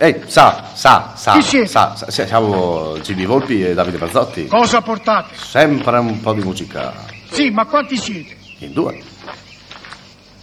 [0.00, 1.66] Ehi, sa, sa, sa, Chi siete?
[1.66, 4.46] sa, sa, sa- siamo Gigi Volpi e Davide Bazzotti.
[4.46, 5.34] Cosa portate?
[5.36, 6.92] Sempre un po' di musica.
[7.30, 8.36] Sì, ma quanti siete?
[8.58, 9.00] In due.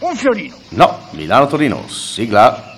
[0.00, 0.54] Un fiorino.
[0.70, 2.75] No, Milano-Torino, sigla.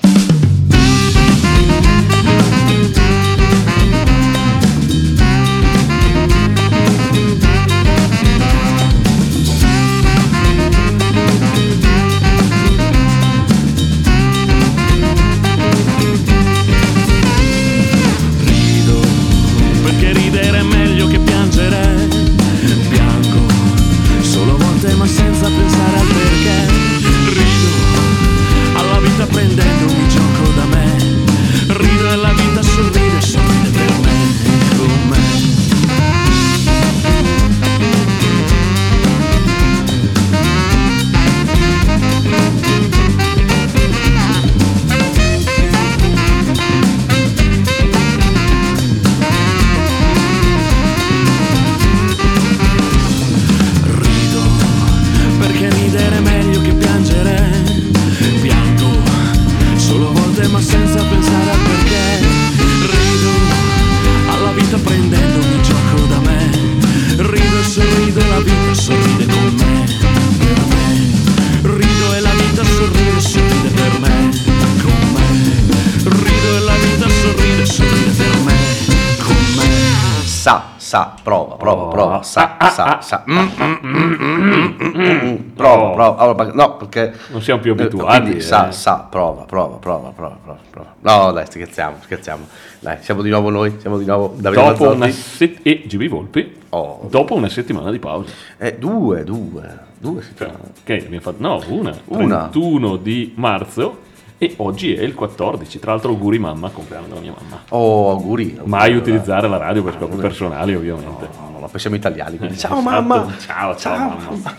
[83.09, 83.25] Sa, sa.
[83.26, 85.37] Mm, mm, mm, mm, mm, mm.
[85.56, 86.16] Prova, prova.
[86.19, 87.15] Allora, no, perché.
[87.31, 88.41] Non siamo più eh, abituati, Quindi eh.
[88.42, 90.37] sa, sa, prova, prova, prova, prova,
[90.70, 90.94] prova.
[91.00, 92.47] No, dai, scherziamo, scherziamo.
[92.81, 94.97] Dai, siamo di nuovo noi, siamo di nuovo Davide Dopo Mazzotti.
[94.97, 97.06] una set- e GB Volpi, Oh.
[97.09, 98.31] dopo una settimana di pausa.
[98.59, 100.72] Eh, due, due, due Cioè, settimane.
[100.84, 101.37] che abbiamo fatto?
[101.41, 101.97] No, una.
[102.06, 102.48] Una.
[102.50, 104.00] 31 di marzo
[104.38, 105.78] e oggi è il 14.
[105.81, 107.62] Tra l'altro auguri mamma, compleanno della mia mamma.
[107.70, 108.50] Oh, auguri.
[108.56, 108.99] auguri, Mai allora.
[109.00, 111.28] utilizzare la radio per scopi personali, ovviamente.
[111.37, 112.91] No, no, poi siamo italiani, quindi Eh, ciao esatto.
[113.03, 113.34] mamma.
[113.44, 114.54] Ciao, ciao, mamma.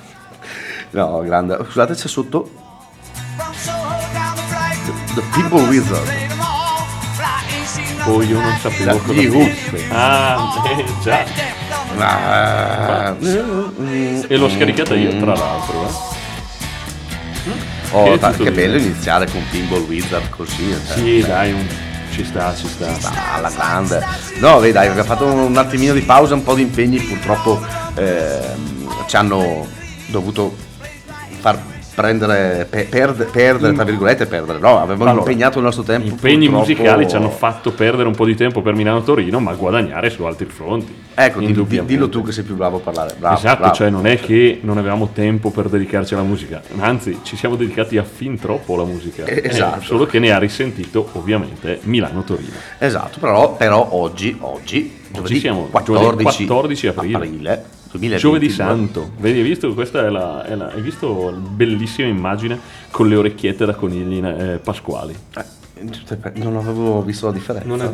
[0.91, 1.57] No, grande.
[1.63, 2.50] Scusate, c'è sotto
[5.16, 6.28] The People Wizard.
[8.03, 9.88] Poi io non sapevo Da cosa fosse.
[9.91, 11.25] Ah, eh, già.
[12.00, 15.84] Ah, E l'ho scaricata io, tra l'altro.
[15.88, 16.18] eh.
[17.91, 20.69] Oh, Che che bello iniziare con Pinball Wizard così.
[20.72, 20.94] eh.
[20.94, 21.67] Sì, dai, un-
[22.11, 22.88] ci sta, ci sta.
[23.03, 24.03] Ah, alla grande.
[24.39, 27.59] No, vedi, dai, abbiamo fatto un attimino di pausa, un po' di impegni, purtroppo
[27.95, 29.67] ehm, ci hanno
[30.07, 30.55] dovuto
[31.39, 31.57] far
[32.00, 36.08] prendere, pe- perde- perdere, tra virgolette, perdere, no, avevamo Allora, impegnato il nostro tempo.
[36.08, 40.10] Impegni purtroppo- musicali ci hanno fatto perdere un po' di tempo per Milano-Torino, ma guadagnare
[40.10, 40.96] su altri fronti.
[41.14, 43.16] Ecco, di- dillo tu che sei più bravo a parlare.
[43.20, 43.74] Bravo, esatto, bravo.
[43.74, 47.98] cioè non è che non avevamo tempo per dedicarci alla musica, anzi ci siamo dedicati
[47.98, 49.26] a fin troppo alla musica.
[49.26, 49.81] Eh, esatto.
[49.81, 52.54] Eh, solo che ne ha risentito ovviamente Milano-Torino.
[52.78, 57.78] Esatto, però, però oggi, oggi, giovedì siamo 14, giovedì 14 aprile.
[57.91, 58.17] 2022.
[58.17, 59.73] Giovedì Santo, vedi, hai visto?
[59.73, 62.59] Questa è la, è la- hai visto la bellissima immagine
[62.91, 65.16] con le orecchiette da conigli eh, pasquali.
[65.35, 65.44] Eh,
[66.35, 67.67] Non avevo visto la differenza.
[67.67, 67.94] Non è-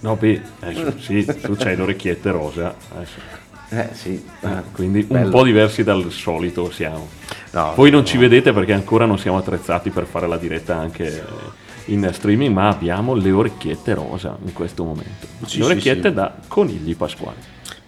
[0.00, 2.74] No, beh, adesso, sì, tu c'hai le orecchiette rosa.
[3.70, 5.30] Eh sì, Eh, eh, quindi un bello.
[5.30, 7.08] po' diversi dal solito siamo.
[7.52, 11.24] No, Poi non ci vedete perché ancora non siamo attrezzati per fare la diretta anche
[11.86, 15.26] in streaming, ma abbiamo le orecchiette rosa in questo momento.
[15.46, 16.14] Sì, le sì, orecchiette sì.
[16.14, 17.36] da conigli pasquali.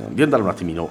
[0.08, 0.90] di andare un attimino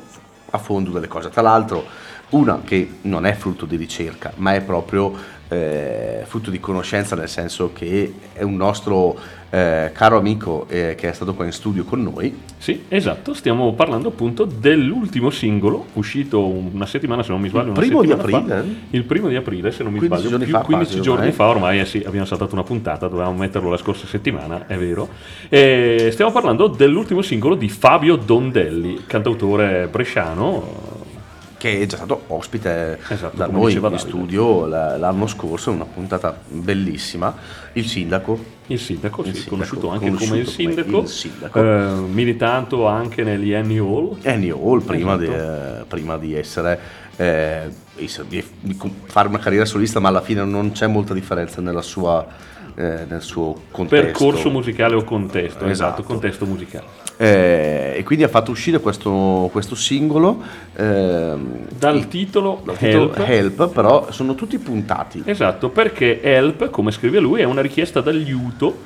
[0.52, 1.30] a fondo delle cose.
[1.30, 1.86] Tra l'altro,
[2.30, 7.28] una che non è frutto di ricerca, ma è proprio eh, frutto di conoscenza, nel
[7.30, 9.18] senso che è un nostro
[9.50, 12.38] eh, caro amico eh, che è stato qua in studio con noi.
[12.58, 17.74] Sì, esatto, stiamo parlando appunto dell'ultimo singolo uscito una settimana, se non mi sbaglio, Il
[17.74, 18.56] primo di settimana fa.
[18.58, 18.76] aprile?
[18.92, 21.22] Il primo di aprile, se non mi 15 sbaglio, giorni più fa 15 quasi, giorni
[21.22, 21.36] ormai.
[21.36, 25.10] fa, ormai eh sì, abbiamo saltato una puntata, dovevamo metterlo la scorsa settimana, è vero.
[25.50, 30.98] E stiamo parlando dell'ultimo singolo di Fabio Dondelli, cantautore bresciano,
[31.60, 37.36] che è già stato ospite Esatto, da noi in studio l'anno scorso, una puntata bellissima.
[37.74, 41.08] Il sindaco, il sindaco, Il sì, sindaco, conosciuto anche come il conosciuto come sindaco, il
[41.08, 41.60] sindaco.
[41.60, 44.18] eh, militando anche negli Annie Hall.
[44.24, 45.32] Annie Hall, prima, Esatto.
[45.32, 46.80] di, eh, prima di essere
[47.18, 47.70] eh,
[48.28, 48.44] di,
[49.08, 52.26] fare una carriera solista, ma alla fine non c'è molta differenza nella sua,
[52.80, 54.06] eh, nel suo contesto.
[54.06, 56.04] Percorso musicale o contesto, esatto, Esatto.
[56.04, 56.86] contesto musicale.
[57.18, 60.42] Eh, e quindi ha fatto uscire questo, questo singolo
[60.78, 63.28] ehm, Dal titolo dal titolo Help.
[63.28, 65.22] Help, però sono tutti puntati.
[65.26, 68.78] Esatto, perché HELP, come scrive lui, è una richiesta d'aiuto,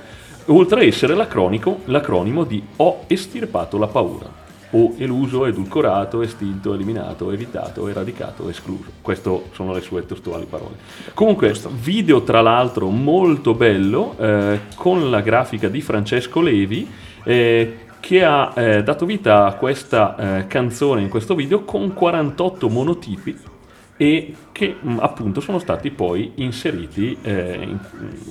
[0.46, 4.42] oltre a essere l'acronimo di Ho estirpato la paura.
[4.76, 8.86] O eluso, edulcorato, estinto, eliminato, evitato, eradicato, escluso.
[9.02, 10.76] Queste sono le sue testuali parole.
[11.14, 16.90] Comunque, video tra l'altro molto bello, eh, con la grafica di Francesco Levi,
[17.24, 22.70] eh, che ha eh, dato vita a questa eh, canzone in questo video con 48
[22.70, 23.53] monotipi
[24.04, 27.74] e che mh, appunto sono stati poi inseriti eh,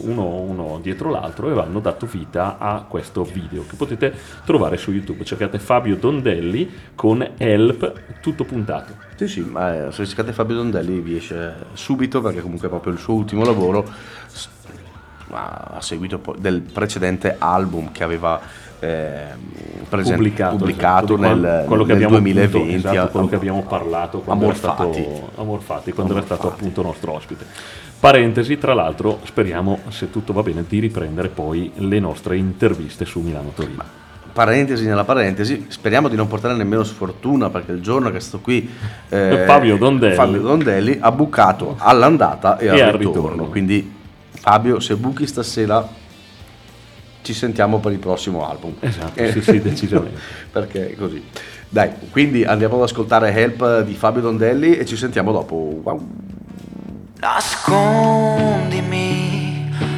[0.00, 4.14] uno, uno dietro l'altro e hanno dato vita a questo video che potete
[4.44, 5.24] trovare su YouTube.
[5.24, 8.96] Cercate Fabio Dondelli con Help tutto puntato.
[9.14, 12.92] Sì, sì, ma eh, se cercate Fabio Dondelli vi esce subito perché comunque è proprio
[12.92, 14.20] il suo ultimo lavoro.
[15.34, 18.38] A seguito del precedente album che aveva
[18.86, 19.38] ehm,
[19.88, 22.56] presen- Pubblicato, pubblicato esatto, nel, quello- che nel abbiamo 2020.
[22.56, 24.82] appunto, esatto, quello che abbiamo parlato quando Amorfati.
[24.82, 26.62] era stato Amorfati, quando era stato Amorfati.
[26.68, 27.44] appunto nostro ospite.
[28.00, 33.20] Parentesi, tra l'altro, speriamo, se tutto va bene, di riprendere poi le nostre interviste su
[33.20, 33.84] Milano Torino.
[34.32, 38.42] Parentesi nella parentesi, speriamo di non portare nemmeno sfortuna perché il giorno che è stato
[38.42, 38.68] qui
[39.10, 40.14] eh, Fabio Dondelli.
[40.14, 43.20] Fabio Dondelli ha bucato all'andata e, E al al ritorno.
[43.28, 43.44] ritorno.
[43.44, 43.92] Quindi
[44.30, 45.86] Fabio, se buchi stasera
[47.22, 48.74] ci sentiamo per il prossimo album.
[48.80, 50.20] Esatto, Eh, sì, sì, decisamente.
[50.52, 51.22] perché è così.
[51.68, 55.80] Dai, quindi andiamo ad ascoltare Help di Fabio Dondelli e ci sentiamo dopo.
[55.82, 56.06] Wow.
[57.20, 58.82] Nascondimi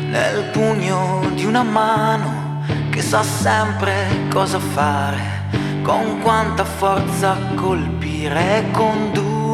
[0.08, 5.48] nel pugno di una mano che sa sempre cosa fare,
[5.82, 9.44] con quanta forza colpire, conducimi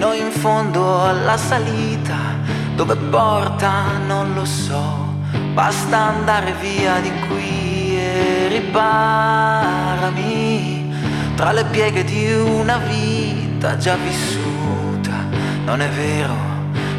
[0.00, 2.16] fino in fondo alla salita,
[2.74, 5.09] dove porta non lo so,
[5.52, 10.10] basta andare via di qui e riparami
[11.34, 15.28] tra le pieghe di una vita già vissuta.
[15.64, 16.34] Non è vero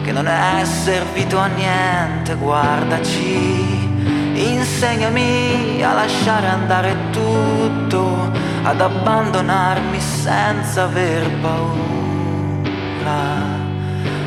[0.04, 3.90] che non è servito a niente, guardaci.
[4.34, 8.32] Insegnami a lasciare andare tutto,
[8.64, 11.60] ad abbandonarmi senza aver paura,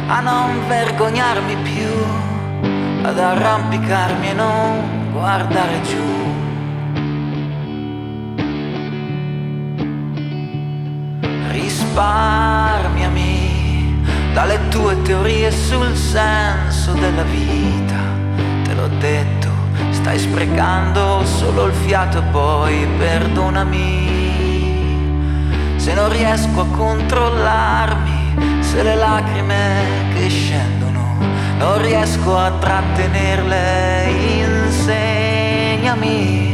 [0.06, 2.33] a non vergognarmi più,
[3.04, 6.02] ad arrampicarmi e non guardare giù.
[11.50, 12.72] Risparmiami
[14.32, 18.00] dalle tue teorie sul senso della vita.
[18.62, 19.50] Te l'ho detto,
[19.90, 24.22] stai sprecando solo il fiato e poi perdonami.
[25.76, 30.83] Se non riesco a controllarmi, se le lacrime che scendono
[31.58, 34.10] non riesco a trattenerle,
[34.66, 36.44] insegnami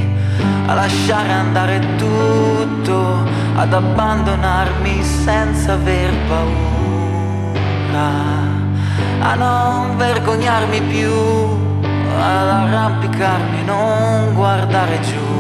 [0.67, 3.25] a lasciare andare tutto,
[3.57, 8.09] ad abbandonarmi senza aver paura,
[9.21, 11.13] a non vergognarmi più,
[12.17, 15.39] ad arrampicarmi, non guardare giù.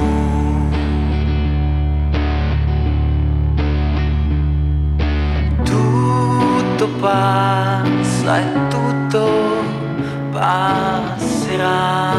[5.62, 8.36] Tutto passa
[10.40, 12.14] passerà.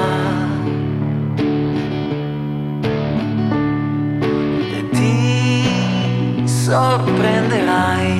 [4.78, 8.20] e ti sorprenderai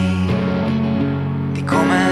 [1.52, 2.11] di come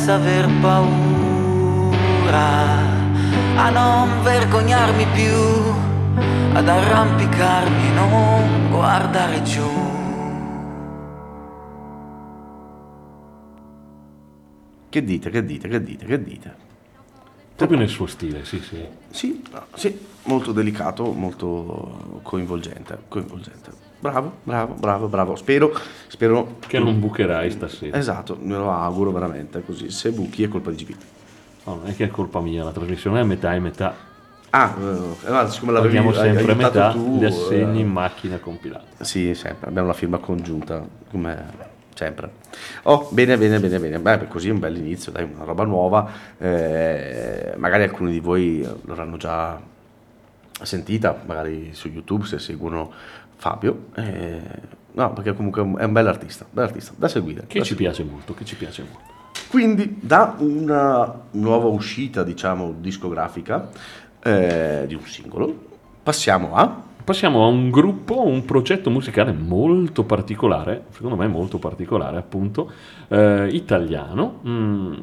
[0.00, 2.38] senza aver paura,
[3.56, 5.34] a non vergognarmi più,
[6.54, 9.68] ad arrampicarmi e non guardare giù.
[14.88, 16.54] Che dite, che dite, che dite, che dite?
[17.60, 18.82] Proprio nel suo stile, sì, sì.
[19.10, 23.70] Sì, no, sì, molto delicato, molto coinvolgente, coinvolgente.
[23.98, 25.36] Bravo, bravo, bravo, bravo.
[25.36, 25.70] Spero,
[26.06, 27.98] spero Che non bucherai stasera.
[27.98, 29.90] Esatto, me lo auguro veramente così.
[29.90, 30.96] Se buchi è colpa di GP.
[31.64, 33.94] No, non è che è colpa mia, la trasmissione è metà e metà.
[34.48, 39.04] Ah, eh, no, siccome l'avevi Abbiamo sempre metà tu, gli assegni eh, in macchina compilata.
[39.04, 41.69] Sì, sempre, abbiamo la firma congiunta, come
[42.00, 42.30] sempre.
[42.84, 43.98] Oh, bene, bene, bene, bene.
[43.98, 46.08] Beh, così è un bel inizio, dai, una roba nuova.
[46.38, 49.60] Eh, magari alcuni di voi l'avranno già
[50.62, 52.90] sentita, magari su YouTube se seguono
[53.36, 53.88] Fabio.
[53.96, 54.40] Eh,
[54.92, 57.44] no, perché comunque è un- è un bel artista, bel artista, da seguire.
[57.46, 57.92] Che da ci seguire.
[57.92, 59.08] piace molto, che ci piace molto.
[59.50, 63.68] Quindi da una nuova uscita, diciamo, discografica
[64.22, 65.54] eh, di un singolo,
[66.02, 66.88] passiamo a...
[67.10, 72.70] Passiamo a un gruppo, un progetto musicale molto particolare, secondo me molto particolare appunto,
[73.08, 74.94] eh, italiano, mm,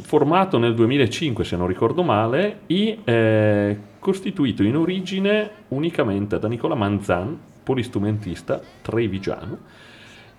[0.00, 6.74] formato nel 2005 se non ricordo male, e eh, costituito in origine unicamente da Nicola
[6.74, 9.56] Manzan, polistrumentista trevigiano,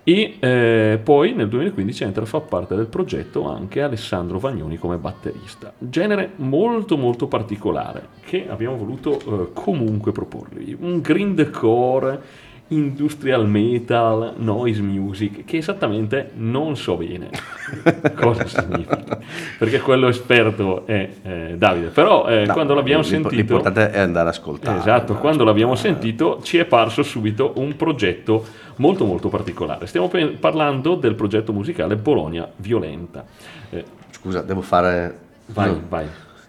[0.04, 4.98] e eh, poi nel 2015 entra a far parte del progetto anche Alessandro Vagnoni come
[4.98, 5.72] batterista.
[5.78, 10.76] Genere molto molto particolare che abbiamo voluto eh, comunque proporvi.
[10.78, 12.20] Un grindcore,
[12.68, 17.28] industrial metal, noise music, che esattamente non so bene
[18.16, 19.18] cosa significa,
[19.58, 21.88] perché quello esperto è eh, Davide.
[21.88, 23.54] Però eh, No, quando l'abbiamo l'impo- sentito...
[23.54, 24.78] L'importante è andare ad ascoltare.
[24.78, 28.44] Esatto, quando l'abbiamo sentito ci è parso subito un progetto
[28.76, 29.86] molto molto particolare.
[29.86, 33.24] Stiamo pe- parlando del progetto musicale Bologna Violenta.
[33.70, 35.18] Eh, Scusa, devo fare...
[35.46, 35.82] vai, No.
[35.88, 36.06] vai.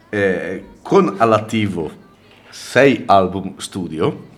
[0.10, 1.92] Eh, con all'attivo
[2.50, 4.34] sei album studio,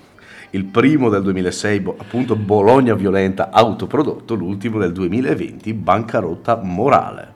[0.51, 7.33] il primo del 2006 bo- appunto Bologna Violenta autoprodotto, l'ultimo del 2020 Bancarotta Morale.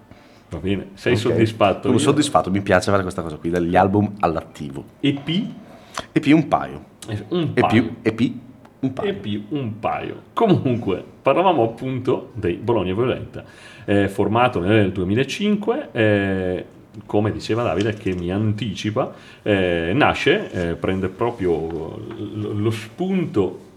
[0.50, 1.20] Va bene, sei Ok?
[1.20, 1.82] soddisfatto?
[1.84, 4.84] Sono Io- soddisfatto, mi piace fare questa cosa qui, degli album all'attivo.
[5.00, 5.28] EP?
[6.12, 6.84] E più un paio.
[7.08, 7.96] Eh, Un E paio.
[8.02, 8.40] e più
[8.80, 9.10] un paio.
[9.10, 10.16] e più un paio.
[10.34, 13.44] Comunque, parlavamo appunto dei Bologna Violenta,
[13.86, 16.66] eh, formato nel 2005, eh,
[17.06, 23.70] come diceva Davide, che mi anticipa, eh, nasce, eh, prende proprio lo spunto.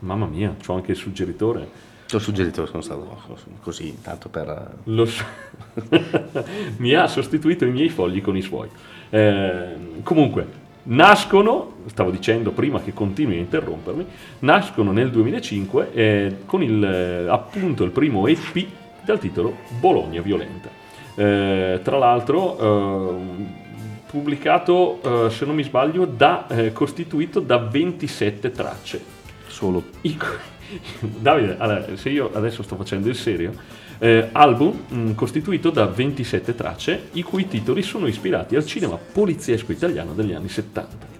[0.00, 1.82] Mamma mia, c'ho anche il suggeritore.
[2.06, 3.22] Ti ho suggerito, sono stato
[3.62, 4.76] così, tanto per...
[4.84, 5.06] Lo
[6.76, 8.68] mi ha sostituito i miei fogli con i suoi.
[9.10, 10.46] Eh, comunque,
[10.84, 14.06] nascono, stavo dicendo prima che continui a interrompermi,
[14.40, 18.66] nascono nel 2005 eh, con il, appunto il primo EP
[19.02, 20.73] dal titolo Bologna Violenta.
[21.16, 23.62] Eh, tra l'altro, eh,
[24.06, 29.02] pubblicato, eh, se non mi sbaglio, da, eh, costituito da 27 tracce.
[29.46, 29.82] Solo.
[30.02, 30.18] I
[31.00, 33.52] Davide, allora, se io adesso sto facendo il serio,
[33.98, 39.72] eh, album mh, costituito da 27 tracce, i cui titoli sono ispirati al cinema poliziesco
[39.72, 41.12] italiano degli anni 70.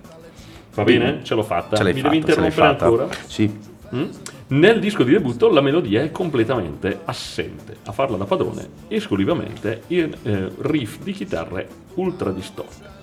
[0.74, 1.20] Va bene?
[1.22, 1.76] Ce l'ho fatta.
[1.76, 3.08] Ce l'hai Mi fatta, devi interrompere ancora?
[3.26, 3.58] Sì.
[3.94, 4.04] Mm?
[4.46, 10.14] Nel disco di debutto la melodia è completamente assente, a farla da padrone esclusivamente il
[10.22, 12.93] eh, riff di chitarre ultra distorte.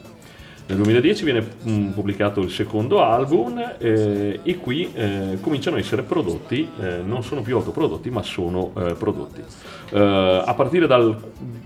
[0.71, 6.01] Nel 2010 viene mm, pubblicato il secondo album eh, e qui eh, cominciano a essere
[6.01, 9.41] prodotti, eh, non sono più autoprodotti ma sono eh, prodotti.
[9.89, 11.13] Eh, a partire dal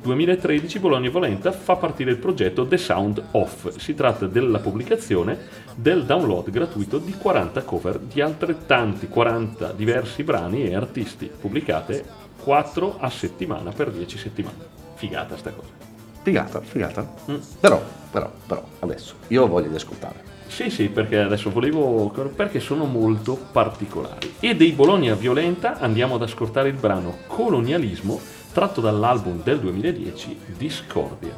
[0.01, 3.77] 2013 Bologna Volenta fa partire il progetto The Sound Off.
[3.77, 5.38] Si tratta della pubblicazione
[5.75, 12.03] del download gratuito di 40 cover di altrettanti 40 diversi brani e artisti, pubblicate
[12.41, 14.74] 4 a settimana per 10 settimane.
[14.95, 15.85] Figata sta cosa.
[16.25, 17.08] Figata, figata.
[17.29, 17.36] Mm.
[17.60, 17.79] Però,
[18.10, 20.24] però, però, adesso, io ho voglia di ascoltare.
[20.48, 22.10] Sì, sì, perché adesso volevo.
[22.36, 24.34] perché sono molto particolari.
[24.39, 28.20] E dei Bologna Violenta andiamo ad ascoltare il brano Colonialismo
[28.51, 31.36] tratto dall'album del 2010 Discordia.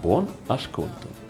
[0.00, 1.26] Buon ascolto.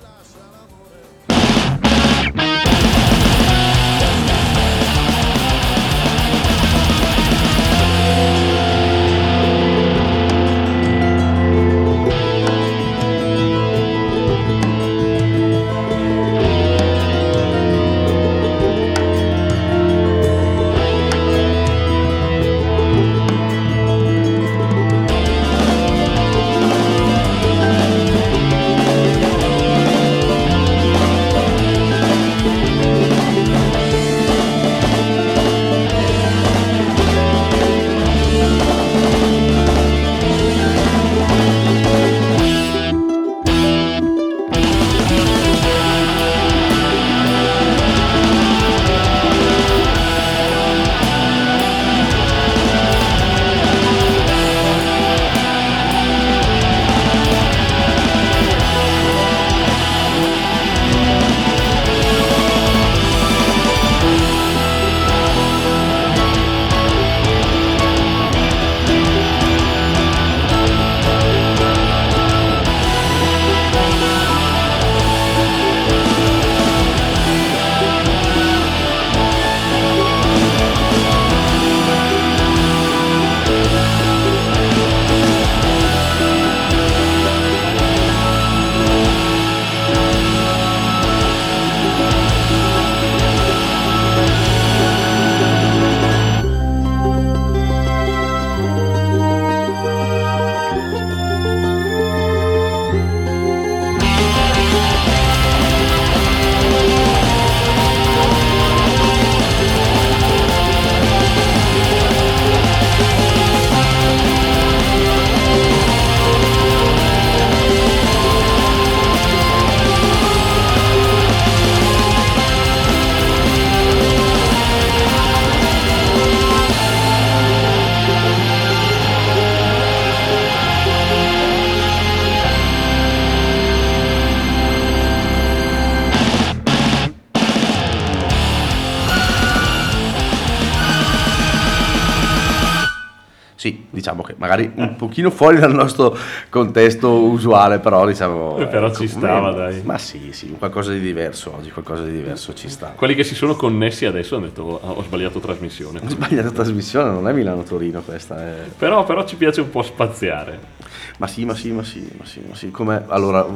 [144.58, 146.16] Magari un pochino fuori dal nostro
[146.48, 148.54] contesto usuale, però diciamo...
[148.54, 149.82] Però ci ecco, stava, ma- dai.
[149.84, 152.92] Ma sì, sì, qualcosa di diverso oggi, qualcosa di diverso ci sta.
[152.96, 156.00] Quelli che si sono connessi adesso hanno detto "Oh, ho sbagliato trasmissione.
[156.04, 158.54] Ho sbagliato trasmissione, non è Milano-Torino questa, è...
[158.76, 160.76] Però, però ci piace un po' spaziare.
[161.18, 162.70] Ma sì, ma sì, ma sì, ma sì, ma sì.
[162.70, 163.46] Come, allora,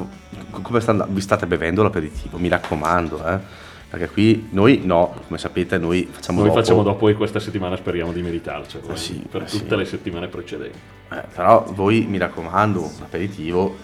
[0.62, 1.14] come sta andando?
[1.14, 3.70] Vi state bevendo l'aperitivo, mi raccomando, eh?
[3.92, 6.60] Perché qui noi no, come sapete, noi facciamo Noi dopo.
[6.60, 8.90] facciamo dopo e questa settimana speriamo di meritarcelo.
[8.90, 9.76] Eh sì, per eh tutte sì.
[9.76, 10.78] le settimane precedenti.
[11.12, 13.76] Eh, però voi mi raccomando, l'aperitivo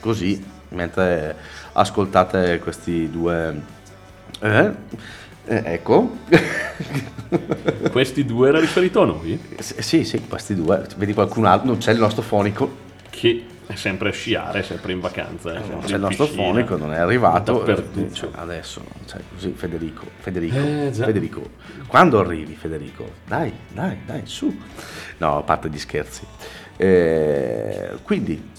[0.00, 1.36] così, mentre
[1.72, 3.60] ascoltate questi due...
[4.40, 4.70] Eh,
[5.44, 6.16] eh, ecco,
[7.92, 11.76] Questi due era riferito a noi, S- sì, sì, questi due, vedi qualcun altro, non
[11.76, 12.74] c'è il nostro fonico,
[13.10, 15.52] che è sempre a sciare, è sempre in vacanza.
[15.52, 16.44] Non sempre c'è in il nostro piscina.
[16.46, 18.14] fonico, non è arrivato, Dappertutto.
[18.14, 20.90] Cioè, adesso, cioè, così, Federico, Federico, Eh.
[20.92, 21.50] Federico,
[21.86, 23.10] quando arrivi Federico?
[23.26, 24.54] Dai, dai, dai, su.
[25.18, 26.26] No, a parte gli scherzi.
[26.76, 28.50] Eh, quindi,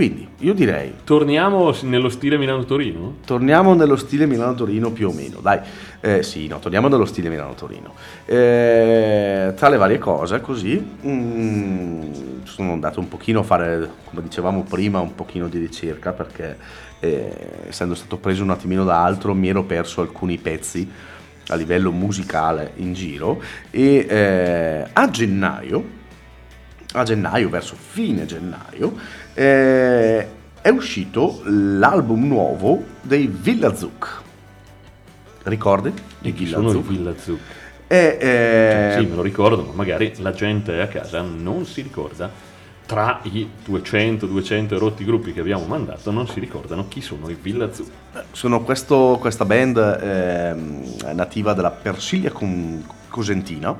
[0.00, 3.16] quindi, io direi, Torniamo nello stile Milano-Torino?
[3.26, 5.60] Torniamo nello stile Milano-Torino più o meno, dai.
[6.00, 7.92] Eh, sì, no, torniamo nello stile Milano-Torino.
[8.24, 14.62] Eh, tra le varie cose, così, mm, sono andato un pochino a fare, come dicevamo
[14.62, 16.56] prima, un pochino di ricerca perché
[17.00, 20.90] eh, essendo stato preso un attimino da altro mi ero perso alcuni pezzi
[21.48, 25.98] a livello musicale in giro e eh, a gennaio
[26.92, 28.92] a gennaio, verso fine gennaio,
[29.40, 30.26] eh,
[30.60, 34.20] è uscito l'album nuovo dei Villa Zuc.
[35.44, 35.92] Ricordi?
[36.20, 36.86] Chi Villa sono i Zuc?
[36.86, 37.38] Villa Zuc?
[37.86, 42.30] E, eh, Sì, me lo ricordo, ma magari la gente a casa non si ricorda.
[42.84, 47.36] Tra i 200, 200 erotti gruppi che abbiamo mandato, non si ricordano chi sono i
[47.40, 47.88] Villa Zuc.
[48.32, 53.74] sono questo- questa band ehm, nativa della Persilia con- Cosentina,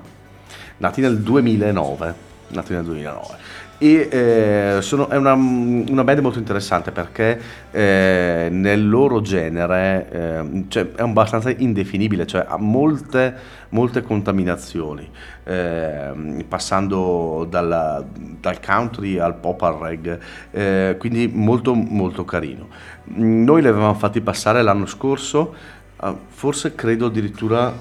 [0.79, 2.29] nati nel 2009.
[2.49, 3.37] Nati nel 2009.
[3.83, 7.41] E eh, sono- è una, una band molto interessante perché
[7.71, 13.35] eh, nel loro genere ehm, cioè, è abbastanza indefinibile, cioè ha molte,
[13.71, 15.09] molte contaminazioni,
[15.45, 18.05] ehm, passando dalla-
[18.39, 22.69] dal country al pop al reggae, eh, quindi molto molto carino.
[23.15, 25.55] Noi li avevamo fatti passare l'anno scorso,
[25.97, 27.73] ah, forse credo addirittura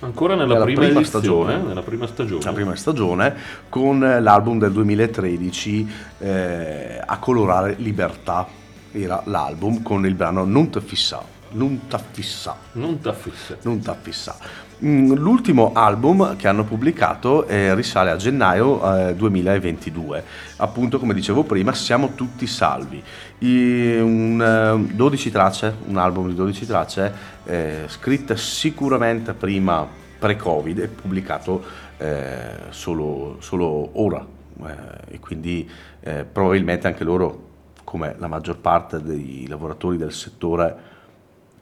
[0.00, 1.56] Ancora nella Nella prima, prima edizione, stagione.
[1.68, 2.44] nella prima stagione.
[2.44, 3.34] la prima stagione,
[3.68, 8.46] con eh, l'album del 2013 eh, A colorare libertà,
[8.92, 12.56] era l'album con il brano Non te fissa, non te fissa.
[12.72, 13.56] Non t'affissa.
[13.62, 14.36] Non t'affissa.
[14.84, 20.22] Mm, L'ultimo album che hanno pubblicato eh, risale a gennaio eh, 2022.
[20.58, 23.02] Appunto, come dicevo prima, siamo tutti salvi.
[23.38, 27.12] I- un, eh, 12 tracce, un album di 12 tracce,
[27.46, 29.86] eh, scritte sicuramente prima
[30.18, 31.64] pre-Covid e pubblicato
[31.96, 32.36] eh,
[32.68, 34.26] solo, solo ora.
[34.62, 35.66] Eh, e quindi
[36.00, 37.44] eh, probabilmente anche loro,
[37.82, 40.76] come la maggior parte dei lavoratori del settore,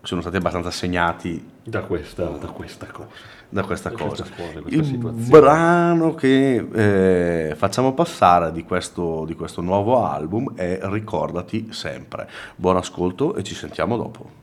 [0.02, 3.08] sono stati abbastanza segnati Da questa, da questa cosa.
[3.48, 4.22] da questa Da cosa.
[4.24, 5.28] questa cosa, questa Il situazione.
[5.40, 12.28] brano che eh, facciamo passare di questo, di questo nuovo album è Ricordati sempre.
[12.56, 14.42] Buon ascolto e ci sentiamo dopo.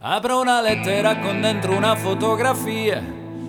[0.00, 3.02] Apro una lettera con dentro una fotografia,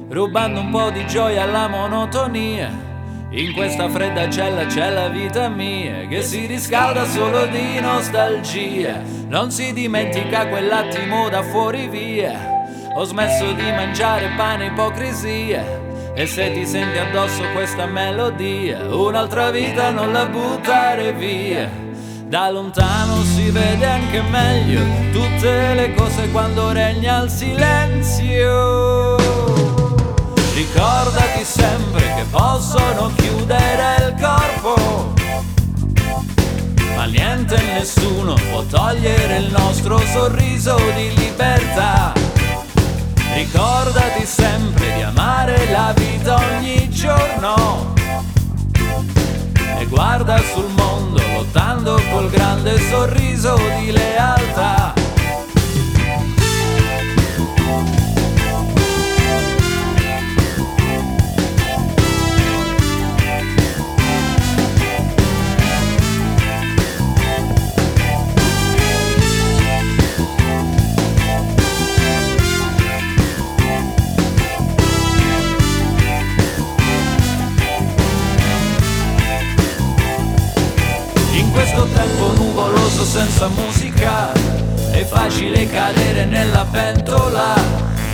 [0.08, 2.86] rubando un po' di gioia alla monotonia.
[3.32, 9.02] In questa fredda cella c'è la vita mia, che si riscalda solo di nostalgia.
[9.28, 12.56] Non si dimentica quell'attimo da fuori via.
[12.98, 15.64] Ho smesso di mangiare pane ipocrisia.
[16.16, 21.70] E se ti senti addosso questa melodia, un'altra vita non la buttare via.
[22.26, 24.82] Da lontano si vede anche meglio
[25.12, 29.18] tutte le cose quando regna il silenzio.
[30.56, 35.14] Ricordati sempre che possono chiudere il corpo,
[36.96, 42.27] ma niente e nessuno può togliere il nostro sorriso di libertà.
[43.38, 47.94] Ricordati sempre di amare la vita ogni giorno
[49.78, 54.97] e guarda sul mondo lottando col grande sorriso di lealtà.
[83.18, 84.32] Senza musica
[84.92, 87.56] è facile cadere nella pentola.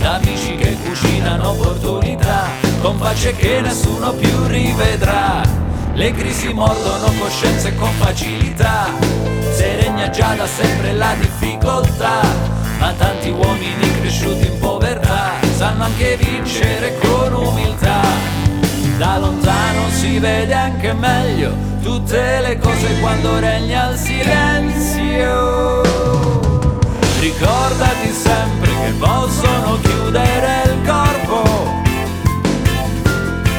[0.00, 2.48] Da amici che cucinano opportunità
[2.80, 5.42] con facce che nessuno più rivedrà.
[5.92, 8.86] Le crisi mordono coscienze con facilità,
[9.52, 12.22] se regna già da sempre la difficoltà,
[12.78, 18.33] ma tanti uomini cresciuti in povertà sanno anche vincere con umiltà.
[18.96, 21.50] Da lontano si vede anche meglio
[21.82, 25.82] tutte le cose quando regna il silenzio.
[27.18, 31.42] Ricordati sempre che possono chiudere il corpo,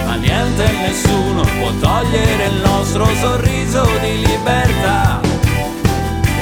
[0.06, 5.20] ma niente e nessuno può togliere il nostro sorriso di libertà.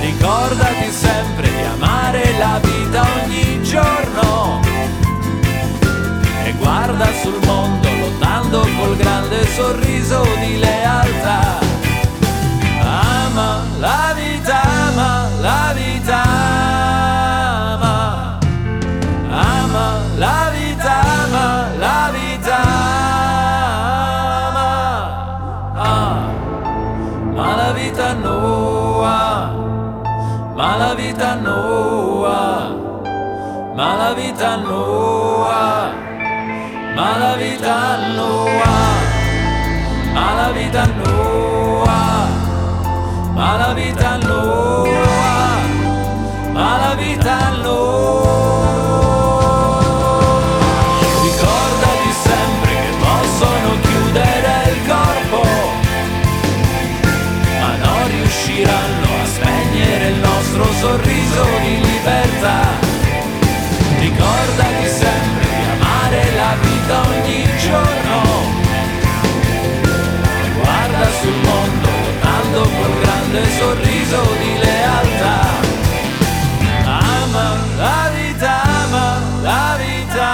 [0.02, 4.62] Ricordati sempre di amare la vita ogni giorno
[6.46, 11.62] e guarda sul mondo lottando col grande sorriso di lealtà.
[12.84, 16.22] Ama la vita, ama la vita,
[19.30, 19.86] ama,
[20.18, 21.48] la vita, ama
[21.80, 22.60] la vita,
[25.76, 26.16] ah,
[27.36, 29.20] ma la vita noa,
[30.56, 32.42] ma la vita noa,
[33.76, 35.83] ma la vita noa,
[36.96, 38.76] ma la vita noa,
[40.14, 42.00] ma la vita noa,
[43.34, 43.93] ma la vita
[74.13, 75.41] sorriso di lealtà.
[76.86, 80.34] Ama la vita, ama la vita.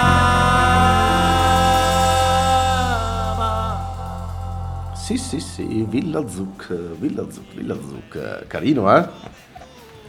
[3.32, 4.92] Ama.
[4.94, 8.46] Sì, sì, sì, Villa Zuc, Villa Zuc, Villa Zuc.
[8.46, 9.08] Carino, eh?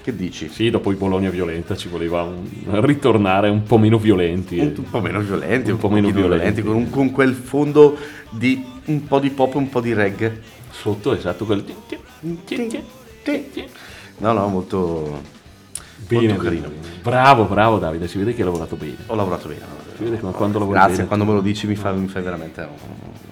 [0.04, 0.50] Che dici?
[0.50, 4.58] Sì, dopo i Bologna violenta ci voleva un- ritornare un po' meno violenti.
[4.58, 6.62] Un, un po' meno violenti, Un po' meno pochino violenti.
[6.64, 7.96] con, un- con quel fondo
[8.32, 10.42] di un po' di pop e un po' di reggae.
[10.72, 11.64] Sotto, esatto, quel...
[14.18, 15.40] No, no, molto...
[16.08, 16.72] Bene, molto carino.
[17.02, 18.98] Bravo, bravo Davide, si vede che hai lavorato bene.
[19.08, 19.62] Ho lavorato bene.
[19.96, 21.08] Si vede che quando lavori Grazie, bene...
[21.08, 22.62] quando me lo dici mi fai, mi fai veramente...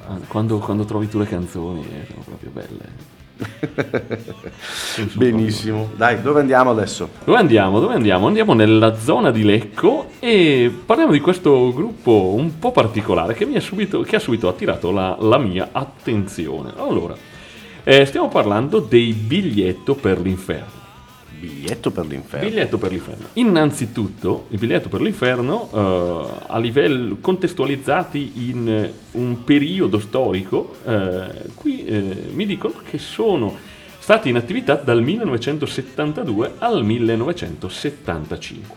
[0.07, 3.17] Ah, Quando, quando trovi tu le canzoni eh, sono proprio belle.
[5.13, 5.91] Benissimo.
[5.95, 7.09] Dai, dove andiamo adesso?
[7.23, 7.79] Dove andiamo?
[7.79, 8.27] Dove andiamo?
[8.27, 13.55] Andiamo nella zona di Lecco e parliamo di questo gruppo un po' particolare che, mi
[13.55, 16.73] ha, subito, che ha subito attirato la, la mia attenzione.
[16.77, 17.15] Allora,
[17.83, 20.77] eh, stiamo parlando dei biglietto per l'inferno.
[21.39, 22.49] Biglietto per l'inferno.
[22.49, 23.27] Biglietto per l'inferno.
[23.33, 31.51] Innanzitutto, il biglietto per l'inferno, eh, a livello contestualizzati in eh, un periodo storico, eh,
[31.55, 33.55] qui eh, mi dicono che sono
[33.99, 38.75] stati in attività dal 1972 al 1975,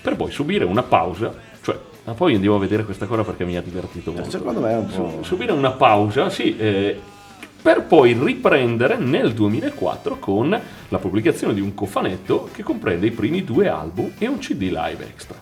[0.00, 3.56] per poi subire una pausa, cioè, ma poi andiamo a vedere questa cosa perché mi
[3.56, 4.30] ha divertito molto.
[4.30, 4.92] Secondo me è un po'...
[4.92, 7.00] Su- subire una pausa, sì, eh,
[7.60, 13.44] per poi riprendere nel 2004 con la pubblicazione di un cofanetto che comprende i primi
[13.44, 15.38] due album e un CD live extra.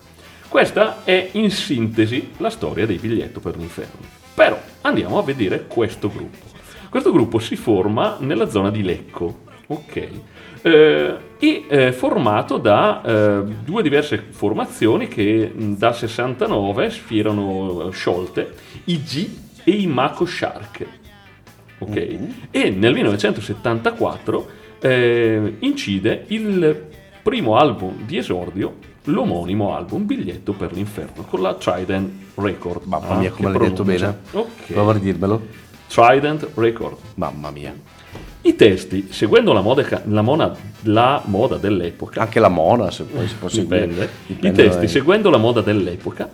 [0.47, 3.99] Questa è in sintesi la storia dei biglietto per l'inferno.
[4.33, 6.45] Però andiamo a vedere questo gruppo.
[6.89, 10.09] Questo gruppo si forma nella zona di Lecco, ok?
[10.61, 17.91] Eh, e è formato da eh, due diverse formazioni che dal 69 si erano eh,
[17.91, 18.53] sciolte,
[18.85, 19.29] i G
[19.63, 20.98] e i Mako Shark.
[21.79, 22.17] Ok?
[22.51, 24.49] E nel 1974
[24.81, 26.87] eh, incide il
[27.21, 32.85] primo album di esordio, l'omonimo album Biglietto per l'inferno, con la Trident Record.
[32.85, 34.17] Mamma mia, Ah, come che l'hai detto bene.
[34.31, 34.71] Ok.
[34.73, 35.41] Prova a dirmelo.
[35.87, 36.97] Trident Record.
[37.15, 37.73] Mamma mia.
[38.41, 43.27] I testi, seguendo la moda, la mona- la moda dell'epoca, Anche la mona, se poi
[43.27, 43.87] si può seguire.
[43.87, 46.29] dipende, Dipende i testi, dai- seguendo la moda dell'epoca,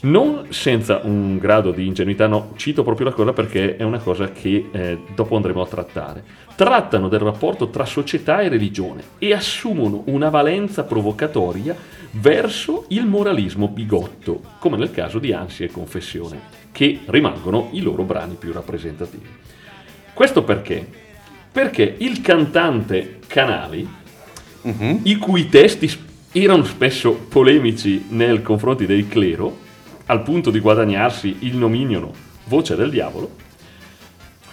[0.00, 4.30] non senza un grado di ingenuità, no, cito proprio la cosa perché è una cosa
[4.30, 6.22] che eh, dopo andremo a trattare.
[6.54, 11.76] Trattano del rapporto tra società e religione e assumono una valenza provocatoria
[12.12, 18.02] verso il moralismo bigotto, come nel caso di Ansia e Confessione, che rimangono i loro
[18.04, 19.26] brani più rappresentativi.
[20.14, 20.86] Questo perché?
[21.50, 23.96] Perché il cantante Canali,
[24.62, 25.00] Mhm.
[25.04, 25.90] i cui testi
[26.32, 29.66] erano spesso polemici nei confronti del clero,
[30.08, 32.12] al punto di guadagnarsi il nomignolo
[32.44, 33.46] Voce del Diavolo,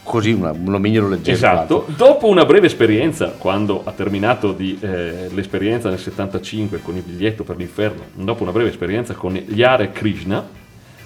[0.03, 1.35] Così una- un nomignolo leggero.
[1.35, 7.01] Esatto, dopo una breve esperienza, quando ha terminato di, eh, l'esperienza nel 75 con il
[7.01, 10.47] biglietto per l'inferno, dopo una breve esperienza con Hare Krishna,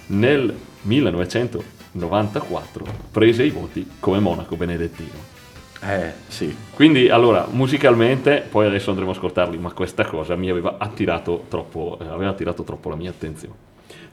[0.08, 0.54] nel
[1.94, 5.38] 94 prese i voti come Monaco Benedettino.
[5.82, 6.54] Eh, sì.
[6.74, 11.98] Quindi, allora, musicalmente, poi adesso andremo a ascoltarli, ma questa cosa mi aveva attirato troppo,
[12.02, 13.68] eh, aveva attirato troppo la mia attenzione.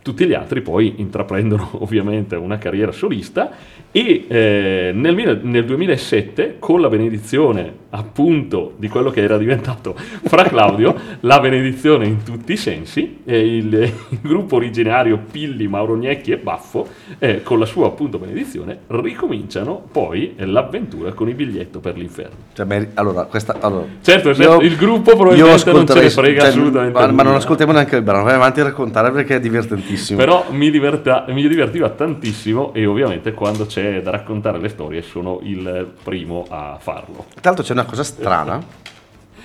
[0.07, 3.51] Tutti gli altri poi intraprendono ovviamente una carriera solista
[3.91, 10.45] e eh, nel, nel 2007, con la benedizione appunto di quello che era diventato Fra
[10.45, 16.31] Claudio, la benedizione in tutti i sensi, eh, il, il gruppo originario Pilli, Mauro Gnecchi
[16.33, 16.87] e Baffo,
[17.19, 22.37] eh, con la sua appunto benedizione, ricominciano poi l'avventura con il biglietto per l'inferno.
[22.53, 26.49] Cioè, beh, allora, questa, allora, Certo, io- il gruppo probabilmente non ce ne frega cioè,
[26.51, 30.19] assolutamente Ma, ma non ascoltiamo neanche il brano, vai avanti a raccontare perché è divertentissimo.
[30.19, 35.41] Però mi, diverta- mi divertiva tantissimo e ovviamente quando c'è da raccontare le storie sono
[35.43, 37.25] il primo a farlo.
[37.33, 38.63] Tra l'altro c'è una cosa strana,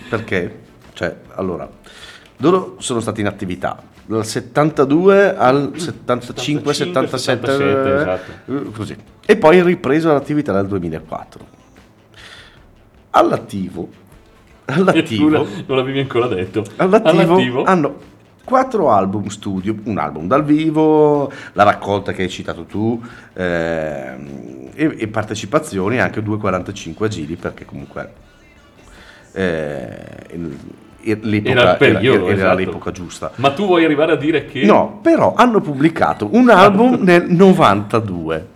[0.10, 0.60] perché,
[0.94, 1.70] cioè, allora,
[2.38, 8.32] loro sono stati in attività dal 72 al 75, 77, 77, esatto.
[8.52, 8.98] eh, così.
[9.26, 11.60] E poi ripreso l'attività nel 2004.
[13.12, 13.90] All'attivo,
[14.66, 16.64] all'attivo, Eppure non l'avevi ancora detto.
[16.78, 18.10] all'attivo, hanno
[18.44, 23.02] quattro album studio, un album dal vivo, la raccolta che hai citato tu
[23.34, 28.30] ehm, e, e partecipazioni anche 2,45 giri perché comunque
[29.34, 30.58] eh, il-
[31.24, 32.58] l'epoca, Era periodo, era- era esatto.
[32.58, 33.32] l'epoca giusta.
[33.36, 34.64] Ma tu vuoi arrivare a dire che...
[34.66, 38.48] No, però hanno pubblicato un album nel 92.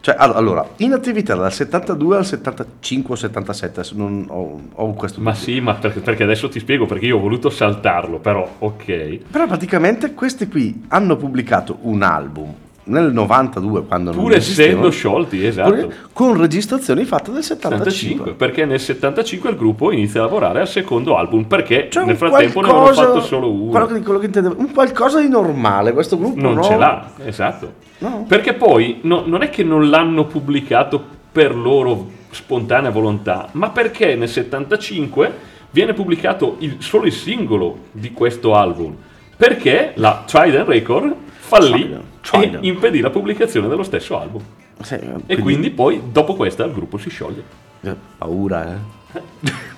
[0.00, 4.92] Cioè, all- allora, in attività dal 72 al 75 o 77, adesso non ho, ho
[4.94, 8.48] questo Ma sì, ma perché, perché adesso ti spiego perché io ho voluto saltarlo, però
[8.58, 9.18] ok.
[9.30, 12.54] Però praticamente questi qui hanno pubblicato un album
[12.88, 15.92] nel 92 quando Pur essendo sciolti, esatto.
[16.12, 17.90] con registrazioni fatte nel 75.
[17.90, 22.16] 75, perché nel 75 il gruppo inizia a lavorare al secondo album, perché Cioè, nel
[22.16, 23.70] frattempo ne avevano fatto solo uno.
[23.70, 26.62] Quello che, quello che intendevo, un qualcosa di normale, questo gruppo non no?
[26.64, 27.72] ce l'ha, esatto.
[27.98, 28.24] No.
[28.28, 34.14] Perché poi no- non è che non l'hanno pubblicato per loro spontanea volontà, ma perché
[34.14, 35.32] nel 75
[35.70, 38.94] viene pubblicato il- solo il singolo di questo album.
[39.36, 42.64] Perché la Trident Record fallì Trident.
[42.64, 44.42] e impedì la pubblicazione dello stesso album.
[44.82, 47.42] Sì, E quindi poi, dopo questa, il gruppo si scioglie.
[47.80, 49.22] Eh, Paura, eh.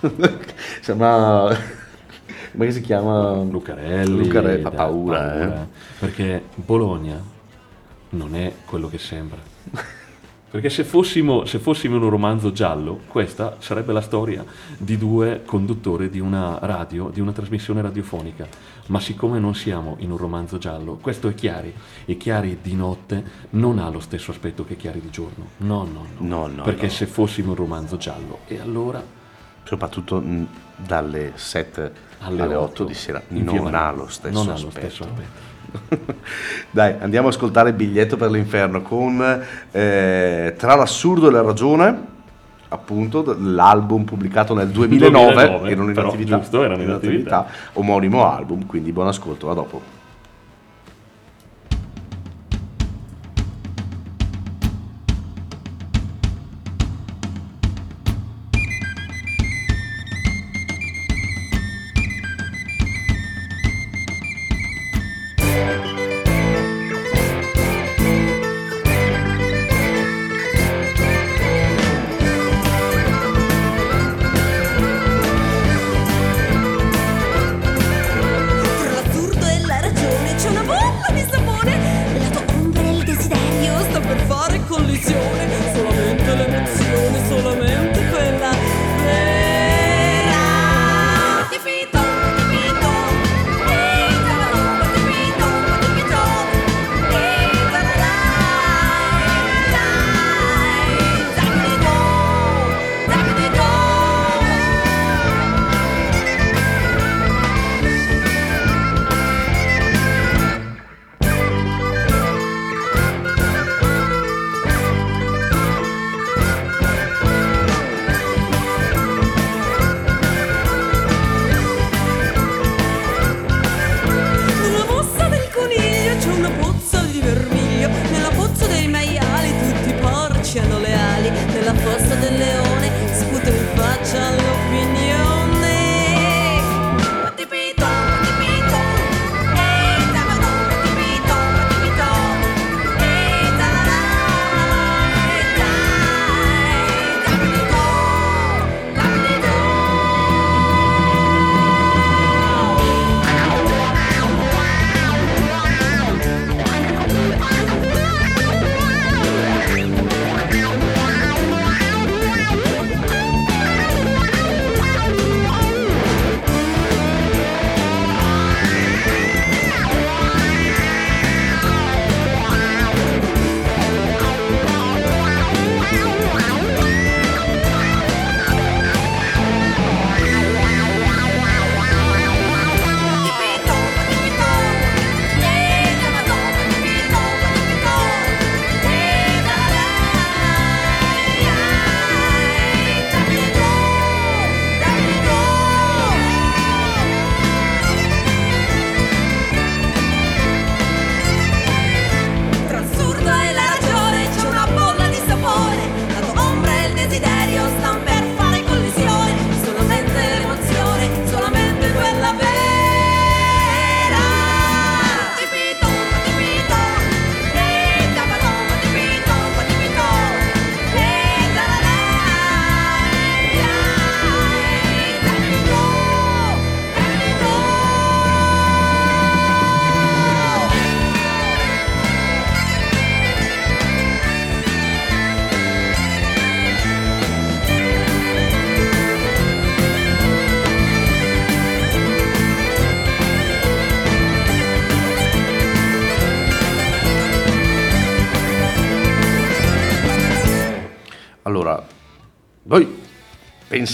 [0.81, 1.57] Sembra...
[2.53, 3.43] Come si chiama?
[3.43, 4.25] Lucarelli.
[4.25, 5.67] Lucarelli, fa dà paura, eh.
[6.01, 7.23] Perché Bologna
[8.11, 9.39] non è quello che sembra.
[10.51, 14.45] Perché se fossimo, se fossimo in un romanzo giallo, questa sarebbe la storia
[14.77, 18.49] di due conduttori di una radio, di una trasmissione radiofonica.
[18.91, 21.73] Ma siccome non siamo in un romanzo giallo, questo è Chiari.
[22.05, 25.51] E Chiari di notte non ha lo stesso aspetto che Chiari di giorno.
[25.59, 26.27] No, no, no.
[26.27, 26.93] No, no, Perché no.
[26.93, 29.19] se fossimo un romanzo giallo, e allora
[29.63, 34.49] Soprattutto mh, dalle 7 alle, alle, 8, 8 di sera non ha lo stesso non
[34.49, 34.65] ha aspetto.
[34.65, 35.05] lo stesso
[35.71, 36.15] aspetto.
[36.73, 39.23] Dai, andiamo a ascoltare il biglietto per l'inferno con
[39.71, 42.05] eh, Tra l'assurdo e la ragione,
[42.71, 47.47] appunto, l'album pubblicato nel 2009, 2009, erano in però, attività, giusto, erano in attività.
[47.75, 50.00] omonimo album, quindi buon ascolto, a dopo.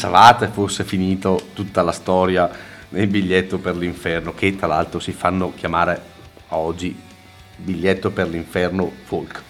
[0.01, 2.51] Pensavate fosse finito tutta la storia
[2.91, 6.01] nel biglietto per l'inferno, che tra l'altro si fanno chiamare
[6.49, 6.95] oggi
[7.57, 9.43] biglietto per l'inferno folk?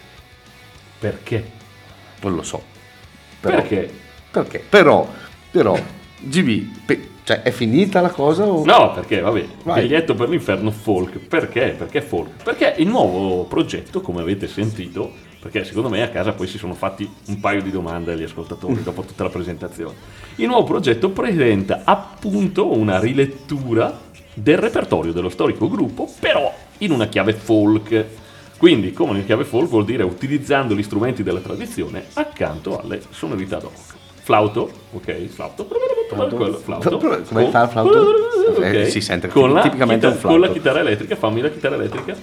[1.00, 1.50] Perché?
[2.22, 2.62] Non lo so.
[3.40, 3.92] Però- Perché?
[4.30, 4.64] Perché?
[4.68, 5.09] Però,
[5.50, 5.76] però,
[6.20, 8.64] GB, pe- cioè è finita la cosa o...
[8.64, 9.82] No, perché, vabbè, Vai.
[9.82, 11.18] biglietto per l'inferno folk.
[11.18, 11.74] Perché?
[11.76, 12.44] Perché folk?
[12.44, 15.12] Perché il nuovo progetto, come avete sentito,
[15.46, 18.82] perché secondo me a casa poi si sono fatti un paio di domande agli ascoltatori
[18.82, 19.94] dopo tutta la presentazione.
[20.37, 24.00] Il nuovo progetto presenta appunto una rilettura
[24.35, 28.05] del repertorio dello storico gruppo, però in una chiave folk.
[28.59, 33.59] Quindi, come in chiave folk vuol dire utilizzando gli strumenti della tradizione accanto alle sonorità
[33.59, 33.94] rock.
[34.22, 35.66] Flauto, ok, flauto,
[36.34, 36.99] quello, flauto.
[36.99, 38.05] Come fa il flauto?
[38.49, 38.62] Ok.
[38.62, 40.28] Eh, si sente con la, tipicamente flauto.
[40.28, 42.16] con la chitarra elettrica, fammi la chitarra elettrica.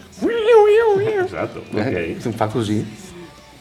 [1.24, 1.86] Esatto, ok.
[1.86, 3.13] Eh, fa così?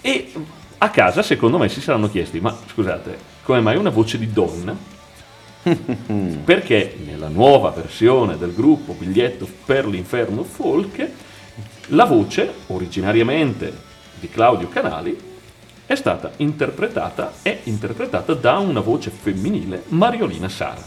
[0.02, 0.32] E
[0.78, 4.76] a casa, secondo me, si saranno chiesti: ma scusate, come mai una voce di donna?
[5.62, 11.08] Perché nella nuova versione del gruppo Biglietto per l'inferno folk,
[11.86, 13.72] la voce, originariamente
[14.18, 15.16] di Claudio Canali,
[15.86, 20.84] è stata interpretata è interpretata da una voce femminile, Mariolina Sara.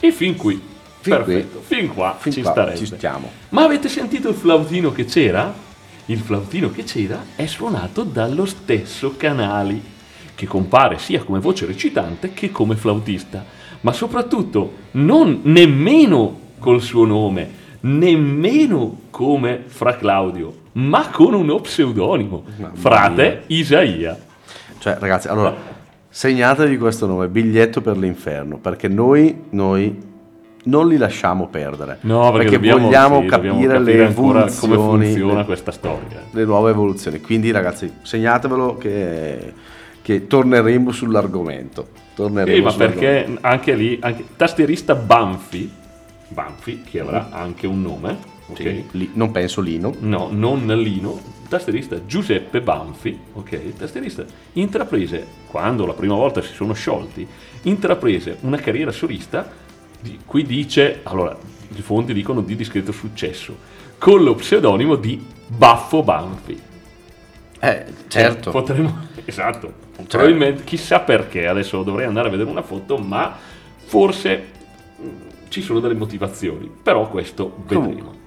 [0.00, 0.60] E fin qui,
[1.00, 2.78] Fin perfetto, fin qua Fin ci qua starebbe.
[2.78, 3.30] ci stiamo.
[3.50, 5.52] Ma avete sentito il flautino che c'era?
[6.10, 9.78] Il flautino che c'era è suonato dallo stesso Canali,
[10.34, 13.44] che compare sia come voce recitante che come flautista,
[13.82, 17.50] ma soprattutto non nemmeno col suo nome,
[17.80, 23.58] nemmeno come Fra Claudio, ma con uno pseudonimo, Mamma frate mia.
[23.58, 24.18] Isaia.
[24.78, 25.54] Cioè, ragazzi, allora,
[26.08, 30.07] segnatevi questo nome, biglietto per l'inferno, perché noi, noi
[30.64, 31.98] non li lasciamo perdere.
[32.02, 36.22] No, perché, dobbiamo, vogliamo sì, capire le capire ancora come funziona le, questa storia.
[36.30, 37.20] le nuove evoluzioni.
[37.20, 39.52] Quindi, ragazzi, segnatevelo che,
[40.02, 41.88] che torneremo sull'argomento.
[42.14, 45.70] Torneremo Sì, ma perché anche lì, anche, tastierista Banfi,
[46.28, 48.56] Banfi, che avrà anche un nome, ok?
[48.56, 49.94] Sì, li- non penso Lino.
[50.00, 53.76] No, non Lino, tastierista Giuseppe Banfi, ok?
[53.76, 57.26] Tastierista intraprese, quando la prima volta si sono sciolti,
[57.62, 59.66] intraprese una carriera solista
[60.24, 61.36] cui dice, allora,
[61.74, 63.56] i fonti dicono di discreto successo,
[63.98, 66.60] con lo pseudonimo di Baffo Banfi.
[67.60, 68.50] Eh, certo.
[68.50, 69.86] Potremmo, esatto.
[70.06, 73.36] Probabilmente, chissà perché, adesso dovrei andare a vedere una foto, ma
[73.84, 74.46] forse
[74.96, 75.08] mh,
[75.48, 76.70] ci sono delle motivazioni.
[76.82, 77.86] Però questo vedremo.
[77.86, 78.17] Comunque,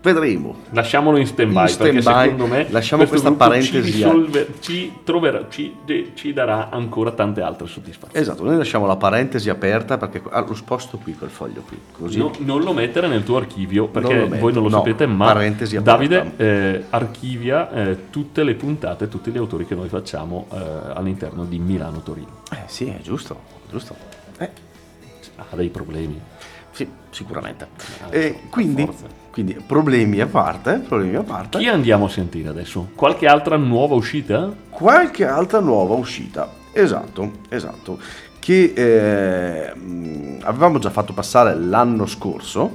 [0.00, 0.54] Vedremo.
[0.70, 3.90] Lasciamolo in stand-by, In perché stand-by, secondo me lasciamo questa gruppo ci, parentesi.
[3.90, 8.20] risolve- ci, troverà- ci- de- ci darà ancora tante altre soddisfazioni.
[8.24, 12.18] Esatto, noi lasciamo la parentesi aperta perché ah, lo sposto qui quel foglio qui, così.
[12.18, 15.06] No, non lo mettere nel tuo archivio perché Non metto, voi non lo no, sapete,
[15.06, 15.82] ma parentesi.
[15.82, 20.56] Davide eh, archivia eh, tutte le puntate, tutti gli autori che noi facciamo eh,
[20.94, 22.42] all'interno di Milano Torino.
[22.52, 23.36] Eh sì, è giusto,
[23.68, 23.96] giusto.
[24.38, 24.50] Eh,
[25.50, 26.20] Ha dei problemi.
[26.78, 27.66] Sì, sicuramente.
[28.02, 28.88] Ah, E per quindi,
[29.32, 31.58] quindi problemi a parte, problemi a parte.
[31.58, 32.90] Chi andiamo a sentire adesso?
[32.94, 34.52] Qualche altra nuova uscita?
[34.70, 36.48] qualche altra nuova uscita.
[36.70, 37.98] Esatto, esatto.
[38.38, 39.72] Che eh,
[40.42, 42.70] avevamo già fatto passare l'anno scorso,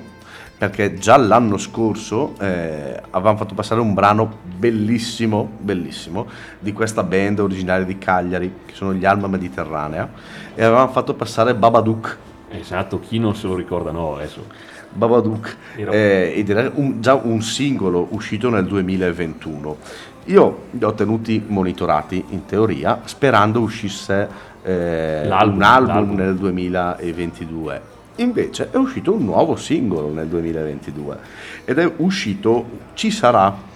[0.58, 6.28] perché già l'anno scorso eh, avevamo fatto passare un brano bellissimo, bellissimo,
[6.60, 10.12] di questa band originaria di Cagliari, che sono gli Alma Mediterranea,
[10.54, 12.18] e avevamo fatto passare Babadook.
[12.60, 14.46] Esatto, chi non se lo ricorda no adesso.
[14.92, 15.58] Babadook
[15.92, 19.78] eh, ed era un- già un singolo uscito nel 2021.
[20.26, 26.16] Io li ho tenuti monitorati in teoria sperando uscisse eh, L'album, un album l'album.
[26.16, 27.82] nel 2022.
[28.18, 31.18] Invece è uscito un nuovo singolo nel 2022
[31.66, 33.72] ed è uscito Ci sarà.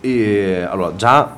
[0.00, 1.36] E, allora già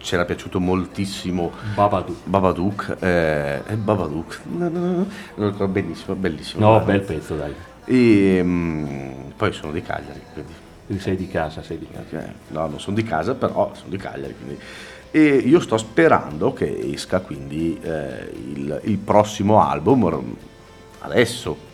[0.00, 2.18] ci era piaciuto moltissimo Babadook.
[2.24, 6.72] Babadook, eh, è Babadook, no, no, no, benissimo, bellissimo.
[6.72, 7.54] No, bel pezzo dai.
[7.84, 10.52] E mm, poi sono di Cagliari, quindi
[10.98, 12.24] sei di casa, sei di casa.
[12.24, 14.34] eh, no, non sono di casa, però sono di Cagliari.
[14.34, 14.58] Quindi.
[15.12, 20.36] E io sto sperando che esca quindi eh, il, il prossimo album
[21.00, 21.68] adesso.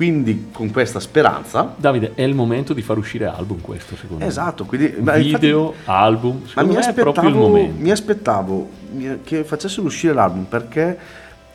[0.00, 4.64] Quindi con questa speranza, Davide, è il momento di far uscire album questo, secondo esatto,
[4.64, 5.02] quindi, me.
[5.02, 7.82] ma infatti- Video, album, ma secondo mi me è proprio il aspettavo, momento.
[7.82, 8.68] mi aspettavo
[9.22, 10.98] che facessero uscire l'album perché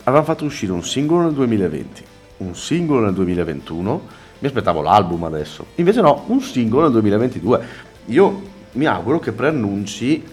[0.03, 2.03] avevano fatto uscire un singolo nel 2020,
[2.37, 4.01] un singolo nel 2021,
[4.37, 7.61] mi aspettavo l'album adesso, invece no, un singolo nel 2022.
[8.05, 8.41] Io
[8.73, 10.23] mi auguro che preannunci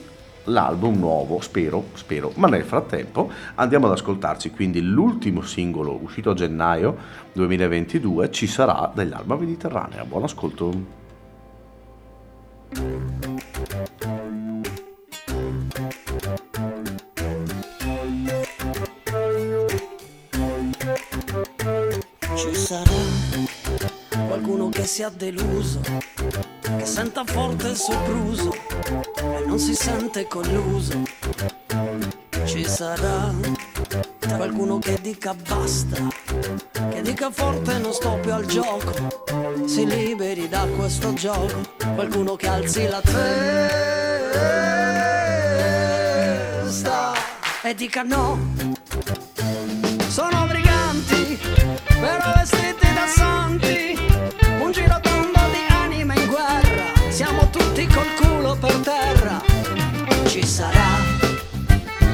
[0.44, 6.34] l'album nuovo, spero, spero, ma nel frattempo andiamo ad ascoltarci quindi l'ultimo singolo uscito a
[6.34, 6.96] gennaio
[7.32, 10.04] 2022 ci sarà dell'Alba Mediterranea.
[10.04, 11.00] Buon ascolto.
[22.34, 22.90] Ci sarà
[24.26, 25.80] qualcuno che sia deluso,
[26.76, 31.02] che senta forte il sopruso non si sente colluso.
[32.46, 33.34] Ci sarà
[34.34, 36.08] qualcuno che dica basta,
[36.88, 38.94] che dica forte non sto più al gioco,
[39.66, 41.60] si liberi da questo gioco,
[41.94, 43.62] qualcuno che alzi la testa
[47.62, 48.38] e dica no.
[50.08, 51.38] Sono briganti,
[52.00, 52.51] però vestiti
[60.42, 60.98] Ci sarà,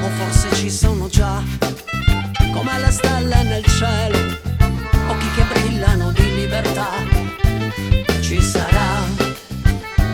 [0.03, 1.41] o forse ci sono già,
[2.53, 4.19] come le stelle nel cielo,
[5.07, 6.89] occhi che brillano di libertà.
[8.21, 9.01] Ci sarà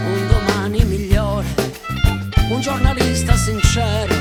[0.05, 1.45] un domani migliore,
[2.51, 4.16] un giornalista sincero,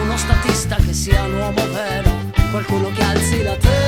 [0.00, 2.12] uno statista che sia l'uomo vero,
[2.52, 3.80] qualcuno che alzi la testa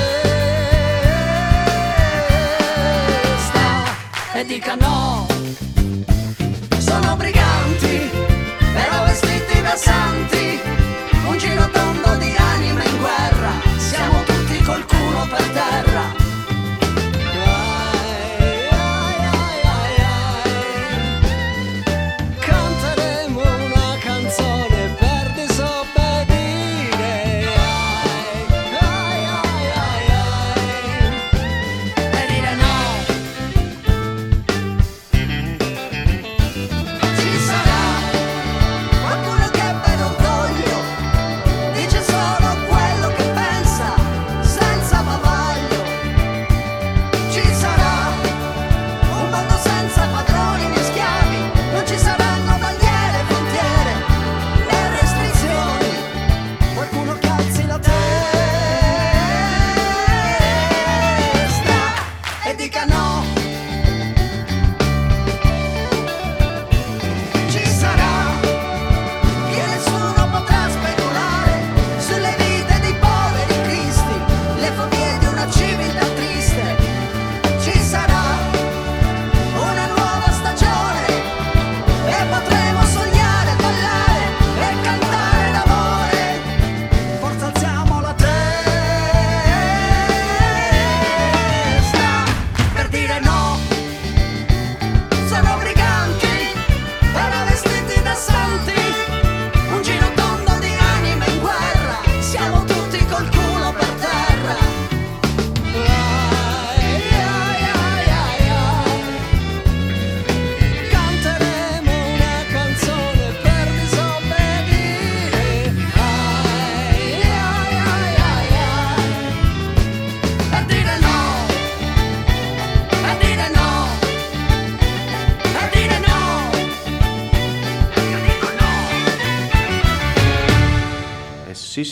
[4.33, 5.32] e dica no.
[9.75, 10.59] Santi,
[11.27, 15.92] un giro tondo di anime in guerra, siamo tutti col culo per terra.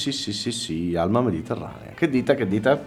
[0.01, 1.91] Sì, sì, sì, sì, Alma Mediterranea.
[1.93, 2.81] Che dita, che dita?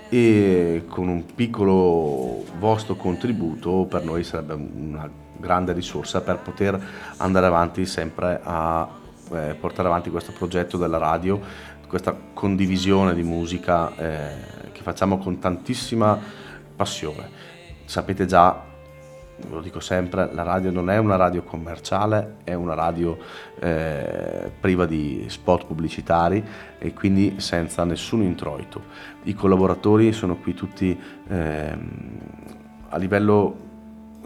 [0.08, 6.80] e con un piccolo vostro contributo per noi sarebbe una grande risorsa per poter
[7.16, 8.88] andare avanti sempre a
[9.32, 11.40] eh, portare avanti questo progetto della radio,
[11.86, 16.18] questa condivisione di musica eh, che facciamo con tantissima
[16.74, 17.30] passione.
[17.84, 18.74] Sapete già
[19.50, 23.18] lo dico sempre, la radio non è una radio commerciale, è una radio
[23.60, 26.42] eh, priva di spot pubblicitari
[26.78, 28.84] e quindi senza nessun introito.
[29.24, 30.98] I collaboratori sono qui tutti
[31.28, 32.18] ehm,
[32.88, 33.64] a livello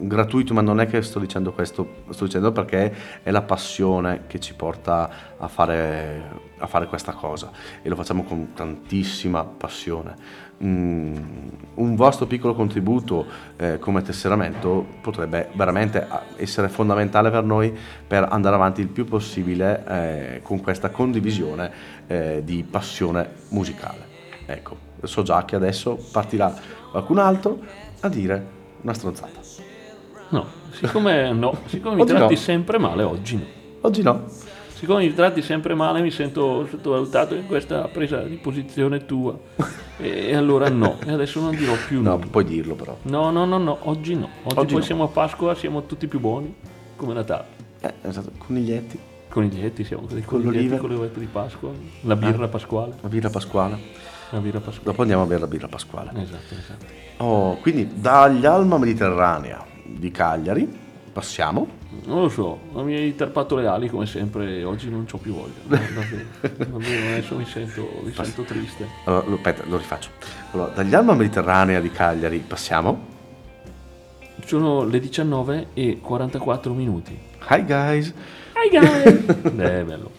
[0.00, 4.40] gratuito, ma non è che sto dicendo questo, sto dicendo perché è la passione che
[4.40, 6.22] ci porta a fare,
[6.58, 7.50] a fare questa cosa
[7.82, 10.48] e lo facciamo con tantissima passione.
[10.62, 11.16] Mm,
[11.76, 13.24] un vostro piccolo contributo
[13.56, 17.74] eh, come tesseramento potrebbe veramente essere fondamentale per noi
[18.06, 21.72] per andare avanti il più possibile eh, con questa condivisione
[22.06, 24.08] eh, di passione musicale.
[24.44, 26.54] Ecco, so già che adesso partirà
[26.90, 27.58] qualcun altro
[28.00, 29.39] a dire una stronzata.
[30.30, 32.40] No, siccome, no, siccome mi tratti no.
[32.40, 33.42] sempre male, oggi no.
[33.82, 34.24] Oggi no.
[34.74, 39.36] Siccome mi tratti sempre male, mi sento sottovalutato in questa presa di posizione tua.
[39.98, 42.26] E allora no, e adesso non dirò più No, nulla.
[42.30, 42.96] puoi dirlo però.
[43.02, 44.28] No, no, no, no, oggi no.
[44.44, 44.86] Oggi, Oggi poi no.
[44.86, 46.54] siamo a Pasqua, siamo tutti più buoni,
[46.96, 47.44] come Natale.
[47.80, 51.70] Eh, esatto, coniglietti, Coniglietti, siamo dei Con coniglietti con le di Pasqua,
[52.02, 53.78] la birra pasquale, la birra pasquale.
[54.30, 54.84] la birra pasquale.
[54.86, 56.10] Dopo andiamo a bere la birra pasquale.
[56.14, 56.84] Esatto, esatto.
[57.18, 59.64] Oh, quindi dagli Alma Mediterranea
[59.98, 61.78] di Cagliari passiamo.
[62.04, 65.60] Non lo so, mi hai tarpato le ali come sempre oggi non ho più voglia.
[65.66, 68.86] Davvero, davvero, adesso mi sento, mi sento triste.
[69.04, 70.10] Allora, lo, aspetta, lo rifaccio.
[70.52, 73.18] Allora, dagli Alma Mediterranea di Cagliari passiamo.
[74.44, 77.18] Sono le 19 e 44 minuti.
[77.50, 78.14] Hi guys.
[78.54, 79.50] Hi guys!
[79.50, 80.10] Beh, bello.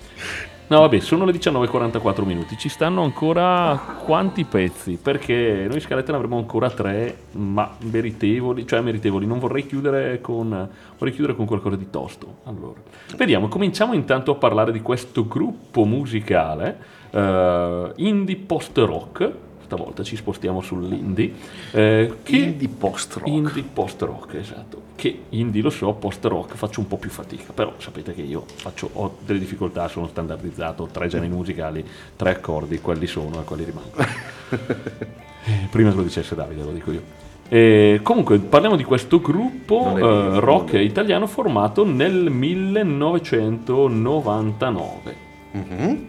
[0.72, 2.57] No, vabbè, sono le 19.44 minuti.
[2.57, 4.97] Ci stanno ancora quanti pezzi?
[5.01, 9.26] Perché noi scalette ne avremo ancora tre, ma meritevoli, cioè meritevoli.
[9.26, 12.38] Non vorrei chiudere con, vorrei chiudere con qualcosa di tosto.
[12.45, 12.80] Allora,
[13.17, 16.78] vediamo, cominciamo intanto a parlare di questo gruppo musicale
[17.09, 19.32] eh, indie post-rock.
[19.72, 21.32] Stavolta ci spostiamo sull'indie.
[21.72, 23.28] eh, che Indie post-rock.
[23.30, 24.82] Indie post-rock, esatto.
[24.95, 28.89] Che indie lo so, post-rock faccio un po' più fatica, però sapete che io faccio,
[28.91, 31.86] ho delle difficoltà, sono standardizzato, tre generi musicali,
[32.17, 34.05] tre accordi, quelli sono e quelli rimangono.
[35.43, 37.01] Eh, Prima che lo dicesse Davide, lo dico io.
[37.49, 45.15] Eh, comunque parliamo di questo gruppo eh, rock italiano formato nel 1999
[45.53, 46.05] Mhm.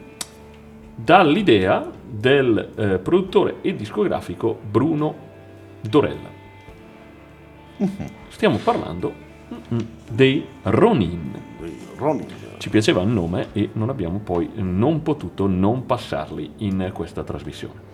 [0.96, 5.14] dall'idea del eh, produttore e discografico Bruno
[5.80, 6.40] Dorella.
[8.28, 9.12] Stiamo parlando
[9.72, 9.78] mm,
[10.10, 11.40] dei Ronin.
[11.96, 12.26] Ronnie.
[12.58, 17.90] Ci piaceva il nome e non abbiamo poi non potuto non passarli in questa trasmissione.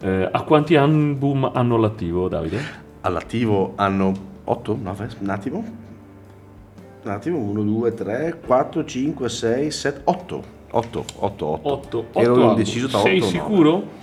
[0.00, 2.60] Eh, a quanti album hanno l'attivo, Davide?
[3.00, 4.12] All'attivo hanno
[4.44, 5.64] 8, 9, un attimo.
[7.02, 10.56] Un attimo, 1, 2, 3, 4, 5, 6, 7, 8.
[10.78, 11.98] 8, 8, 8.
[12.12, 12.20] 8.
[12.20, 13.96] Ero indeciso tra 8 Sei sicuro?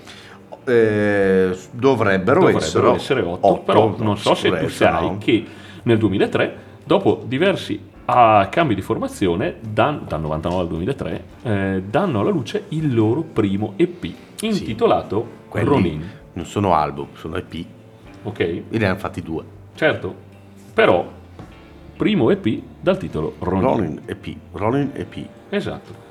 [0.66, 5.18] Eh, dovrebbero, Dovrebbero essere, essere 8, però non so se tu sai no?
[5.20, 5.46] che
[5.84, 12.20] nel 2003, dopo diversi ah, cambi di formazione, dan- dal 99 al 2003, eh, danno
[12.20, 14.12] alla luce il loro primo EP,
[14.42, 16.10] intitolato Quelli Ronin.
[16.34, 17.66] non sono album, sono EP.
[18.24, 18.40] Ok?
[18.40, 19.44] E ne hanno fatti due.
[19.76, 20.16] Certo,
[20.74, 21.08] però
[21.96, 23.64] primo EP dal titolo Ronin.
[23.68, 24.36] Ronin EP.
[24.54, 25.28] Ronin EP.
[25.50, 26.05] Esatto.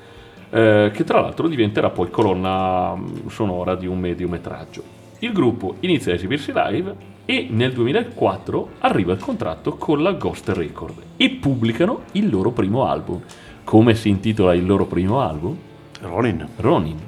[0.55, 4.81] Eh, che tra l'altro diventerà poi colonna mh, sonora di un mediometraggio.
[5.19, 6.95] Il gruppo inizia a esibirsi live
[7.25, 12.85] e nel 2004 arriva il contratto con la Ghost Record e pubblicano il loro primo
[12.87, 13.19] album.
[13.65, 15.57] Come si intitola il loro primo album?
[16.01, 16.47] Ronin.
[16.57, 16.99] Ronin.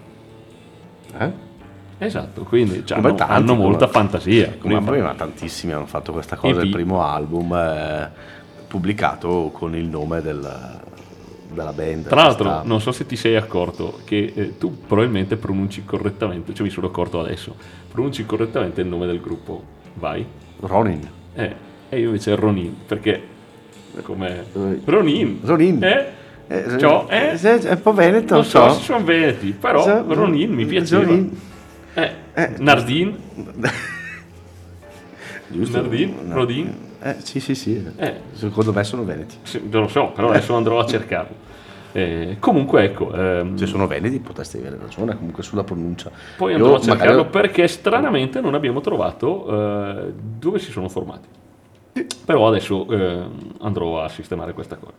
[1.17, 1.31] Eh?
[1.99, 4.55] Esatto, quindi cioè, Come hanno, tanti, hanno come- molta fantasia.
[4.59, 6.59] Come Quindi ma tantissimi hanno fatto questa cosa.
[6.59, 6.65] EP.
[6.65, 8.09] Il primo album eh,
[8.67, 10.81] pubblicato con il nome del-
[11.51, 12.07] della band.
[12.07, 16.53] Tra l'altro, Questa- non so se ti sei accorto che eh, tu probabilmente pronunci correttamente,
[16.53, 17.55] cioè mi sono accorto adesso,
[17.91, 19.63] pronunci correttamente il nome del gruppo.
[19.95, 20.25] Vai.
[20.59, 21.07] Ronin.
[21.33, 21.55] Eh,
[21.89, 23.21] e io invece Ronin, perché
[24.03, 24.45] come
[24.85, 25.39] Ronin.
[25.43, 25.83] Ronin.
[25.83, 26.05] Eh?
[26.49, 27.37] Eh, Ciò, eh?
[27.41, 28.75] eh, è un po' veneto, Non so so.
[28.77, 31.03] se sono veneti, però So- Ronin mi piaceva.
[31.03, 31.37] Ronin.
[31.93, 32.53] Eh, Eh.
[32.59, 33.17] Nardin,
[35.49, 35.81] Giusto?
[35.81, 36.13] Nardin.
[36.29, 36.75] Rodin.
[37.01, 37.85] Eh, sì, sì, sì.
[37.95, 38.21] Eh.
[38.33, 39.35] Secondo me sono veneti.
[39.43, 41.45] Sì, non lo so, però adesso andrò a cercarlo.
[41.93, 46.11] Eh, comunque ecco, ehm, Se sono veneti potresti avere ragione comunque sulla pronuncia.
[46.35, 49.47] Poi Io andrò a cercarlo magari- perché stranamente non abbiamo trovato
[50.07, 51.27] eh, dove si sono formati.
[52.25, 53.23] Però adesso eh,
[53.61, 54.93] andrò a sistemare questa cosa.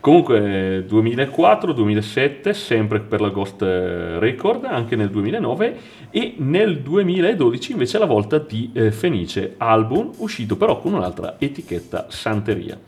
[0.00, 5.78] Comunque 2004-2007, sempre per la Ghost eh, Record, anche nel 2009
[6.10, 12.06] e nel 2012 invece la volta di eh, Fenice, album uscito però con un'altra etichetta
[12.08, 12.80] Santeria.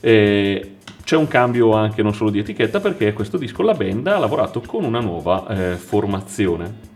[0.00, 4.18] Eh, c'è un cambio anche non solo di etichetta perché questo disco la band ha
[4.18, 6.94] lavorato con una nuova eh, formazione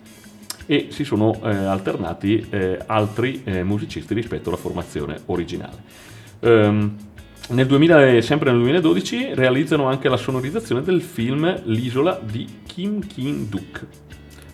[0.67, 6.09] e si sono eh, alternati eh, altri musicisti rispetto alla formazione originale.
[6.41, 6.97] Ehm,
[7.49, 13.05] nel 2000, e sempre nel 2012 realizzano anche la sonorizzazione del film L'isola di Kim
[13.07, 13.87] Ki-duk,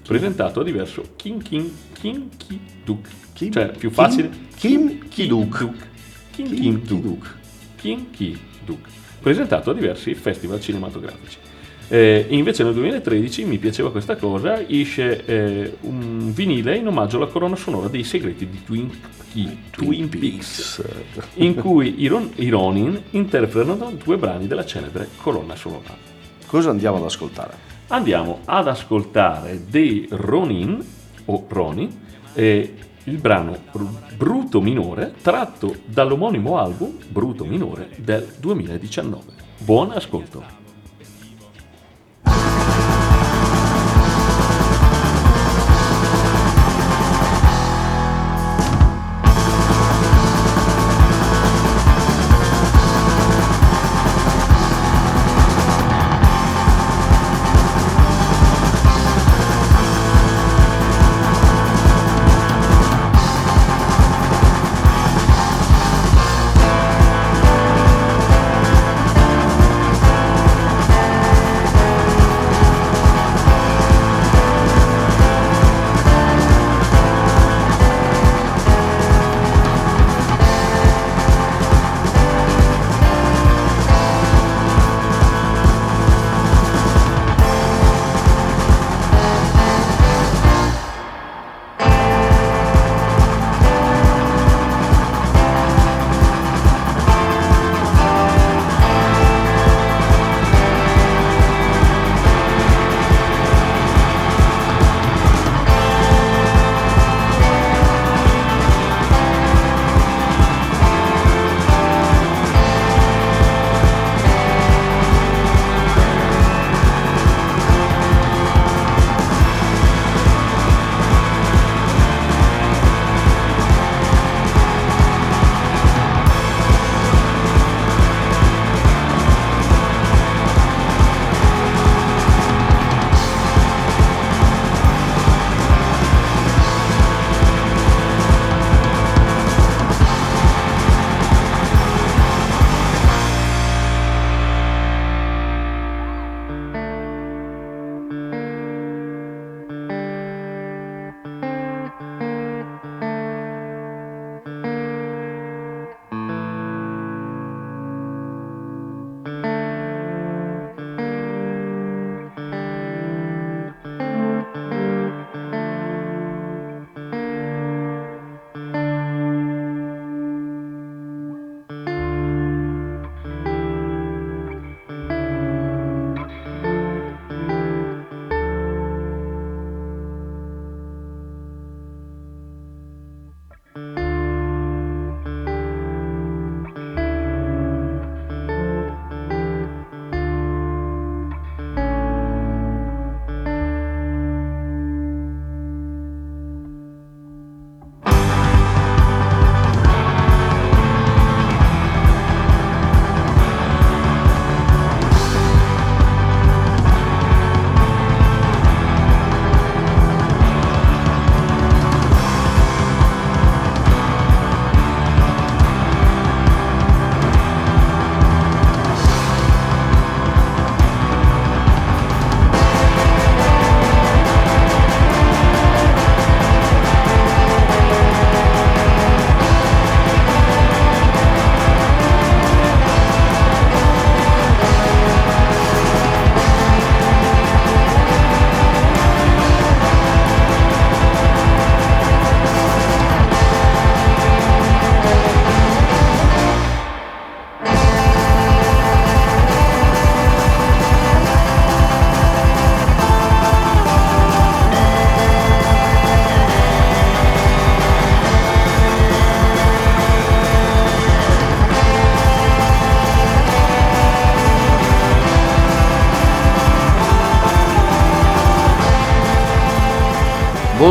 [0.06, 5.68] presentato a diverso Kim Kim Kim Ki-duk, Kim- cioè più Kim- facile Kim Ki-duk.
[6.30, 7.02] Kim Kim Kim-duk.
[7.02, 7.34] Ki-duk.
[7.76, 8.88] Kinky Duke,
[9.20, 11.36] presentato a diversi festival cinematografici.
[11.88, 17.26] Eh, invece nel 2013 mi piaceva questa cosa, esce eh, un vinile in omaggio alla
[17.26, 18.90] colonna sonora dei segreti di Twin,
[19.34, 20.82] i Twin Peaks,
[21.34, 25.96] in cui i, Ron- i Ronin interpretano due brani della celebre colonna sonora.
[26.46, 27.74] Cosa andiamo ad ascoltare?
[27.88, 30.84] Andiamo ad ascoltare dei Ronin,
[31.26, 31.88] o Ronin,
[32.34, 32.74] eh,
[33.04, 33.56] il brano
[34.16, 39.22] Bruto Minore, tratto dall'omonimo album Bruto Minore del 2019.
[39.58, 40.65] Buon ascolto!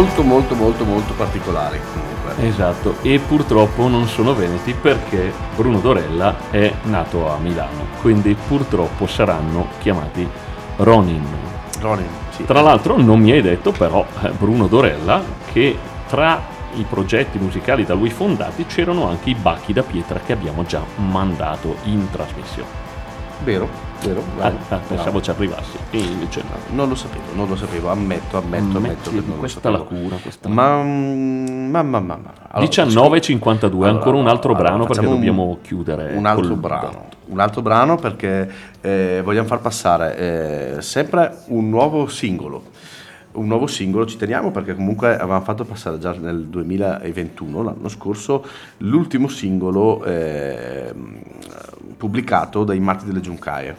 [0.06, 2.48] Molto molto molto molto particolari comunque.
[2.48, 9.08] Esatto, e purtroppo non sono veneti perché Bruno Dorella è nato a Milano, quindi purtroppo
[9.08, 10.28] saranno chiamati
[10.78, 11.26] Ronin.
[11.80, 12.46] Ronin, sì.
[12.46, 15.78] Tra l'altro non mi hai detto però eh, Bruno Dorella che
[16.08, 20.64] tra i progetti musicali da lui fondati c'erano anche i Bacchi da Pietra che abbiamo
[20.66, 22.70] già mandato in trasmissione.
[23.44, 23.85] Vero?
[24.04, 24.24] Vero?
[24.40, 26.76] Ah, ah, pensavo ci arrivassi, e invece no.
[26.76, 30.50] Non lo sapevo, non lo sapevo, ammetto, ammetto, ammetto che non questa la cura, questa
[30.50, 32.20] Ma, mm, ma, ma.
[32.52, 36.14] Allora, 19.52, allora, ancora un altro allora, brano perché un- dobbiamo chiudere.
[36.16, 36.88] un altro brano.
[36.88, 37.14] botto.
[37.28, 38.50] Un altro brano perché
[38.82, 40.18] eh, vogliamo far passare
[40.78, 42.74] eh, sempre un nuovo singolo.
[43.32, 48.46] Un nuovo singolo ci teniamo perché comunque avevamo fatto passare già nel 2021, l'anno scorso,
[48.78, 50.94] l'ultimo singolo eh,
[51.98, 53.76] pubblicato dai Matti delle Giuncaie.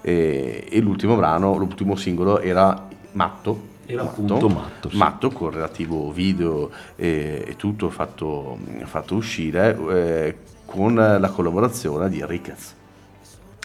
[0.00, 3.76] E, e l'ultimo brano, l'ultimo singolo era Matto.
[3.86, 4.96] Era appunto Matto, sì.
[4.96, 10.36] Matto con relativo video e, e tutto fatto, fatto uscire eh,
[10.66, 12.74] con la collaborazione di Enriquez,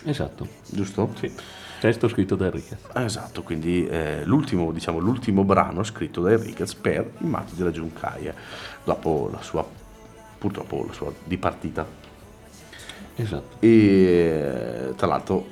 [0.05, 1.09] Esatto, giusto?
[1.17, 1.31] sì.
[1.79, 2.77] Testo scritto da Enrique.
[2.93, 8.34] Esatto, quindi eh, l'ultimo, diciamo, l'ultimo brano scritto da Enriquez per i Matti della Giuncaia,
[8.86, 9.67] dopo la sua,
[10.38, 11.86] purtroppo la sua dipartita.
[13.15, 13.57] Esatto.
[13.59, 15.45] E tra l'altro,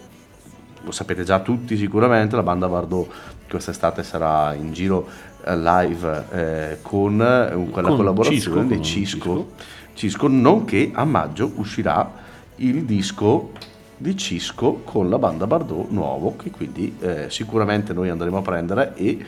[0.83, 3.05] lo sapete già tutti sicuramente, la banda Vardò
[3.49, 5.07] quest'estate sarà in giro
[5.45, 9.47] eh, live eh, con eh, quella Con collaborazione Cisco, di con Cisco,
[9.93, 12.09] Cisco, nonché a maggio uscirà
[12.57, 13.51] il disco
[13.97, 18.93] di Cisco con la banda Bardot nuovo che quindi eh, sicuramente noi andremo a prendere
[18.95, 19.23] e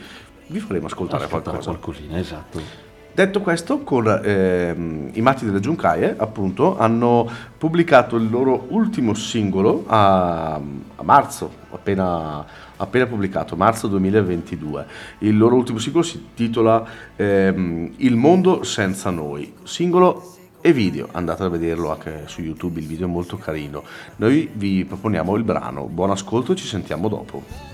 [0.47, 1.77] vi faremo ascoltare, Ascoltare qualcosa.
[1.77, 2.82] qualcosina, esatto.
[3.15, 9.83] Detto questo, con ehm, i Matti delle Giuncaie, appunto, hanno pubblicato il loro ultimo singolo
[9.85, 12.43] a, a marzo, appena,
[12.75, 14.85] appena pubblicato, marzo 2022.
[15.19, 16.83] Il loro ultimo singolo si intitola
[17.15, 19.53] ehm, Il mondo senza noi.
[19.61, 23.83] Singolo e video, andate a vederlo anche su YouTube, il video è molto carino.
[24.15, 25.83] Noi vi proponiamo il brano.
[25.85, 27.72] Buon ascolto, ci sentiamo dopo.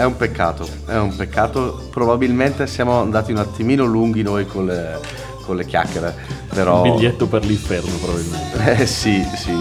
[0.00, 1.88] È un peccato, è un peccato.
[1.90, 4.98] Probabilmente siamo andati un attimino lunghi noi con le,
[5.44, 6.16] con le chiacchiere,
[6.48, 6.80] però...
[6.80, 8.80] Biglietto per l'inferno, probabilmente.
[8.80, 9.54] Eh sì, sì.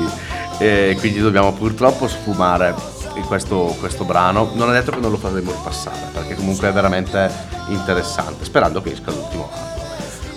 [0.58, 2.74] E quindi dobbiamo purtroppo sfumare
[3.28, 4.52] questo, questo brano.
[4.54, 7.30] Non è detto che non lo faremo ripassare, perché comunque è veramente
[7.68, 9.78] interessante, sperando che esca l'ultimo anno.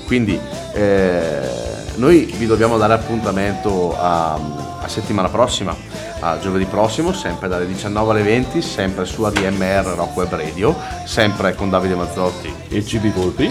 [0.06, 0.38] Quindi
[0.72, 1.48] eh,
[1.94, 4.36] noi vi dobbiamo dare appuntamento a,
[4.82, 5.74] a settimana prossima,
[6.20, 11.54] a giovedì prossimo, sempre dalle 19 alle 20, sempre su ADMR Rock Web Radio, sempre
[11.54, 13.50] con Davide Mazzotti E GB Volpi?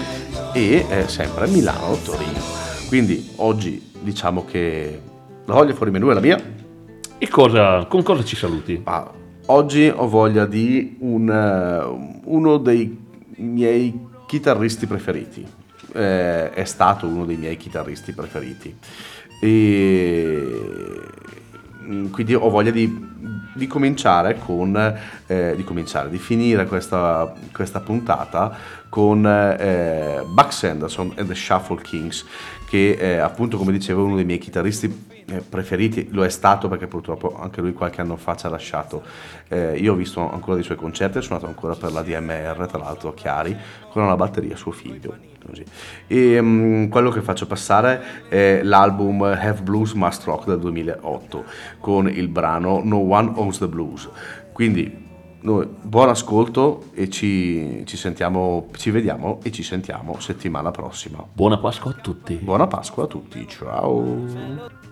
[0.52, 2.38] e eh, sempre Milano Torino.
[2.88, 5.00] Quindi oggi diciamo che
[5.46, 6.38] la voglia fuori menù è la mia,
[7.18, 8.80] E cosa, con cosa ci saluti?
[8.84, 9.10] ma
[9.46, 12.98] oggi ho voglia di un, eh, uno dei
[13.36, 15.46] miei chitarristi preferiti.
[15.94, 18.76] Eh, è stato uno dei miei chitarristi preferiti.
[19.44, 21.00] E
[21.82, 23.08] mm, quindi ho voglia di,
[23.54, 24.76] di cominciare con
[25.26, 28.56] eh, di cominciare, di finire questa, questa puntata
[28.88, 32.24] con eh, Buck Sanderson and the Shuffle Kings
[32.68, 35.10] che eh, appunto come dicevo è uno dei miei chitarristi
[35.48, 39.02] preferiti, lo è stato perché purtroppo anche lui qualche anno fa ci ha lasciato.
[39.48, 42.78] Eh, io ho visto ancora dei suoi concerti, ho suonato ancora per la DMR, tra
[42.78, 43.56] l'altro a Chiari,
[43.90, 45.30] con una batteria suo figlio.
[45.44, 45.64] Così.
[46.06, 51.44] E mm, quello che faccio passare è l'album Have Blues Must Rock del 2008
[51.80, 54.08] con il brano No One Owns the Blues.
[54.52, 55.10] Quindi
[55.42, 61.24] noi, buon ascolto e ci, ci sentiamo, ci vediamo e ci sentiamo settimana prossima.
[61.32, 62.34] Buona Pasqua a tutti.
[62.36, 64.91] Buona Pasqua a tutti, ciao!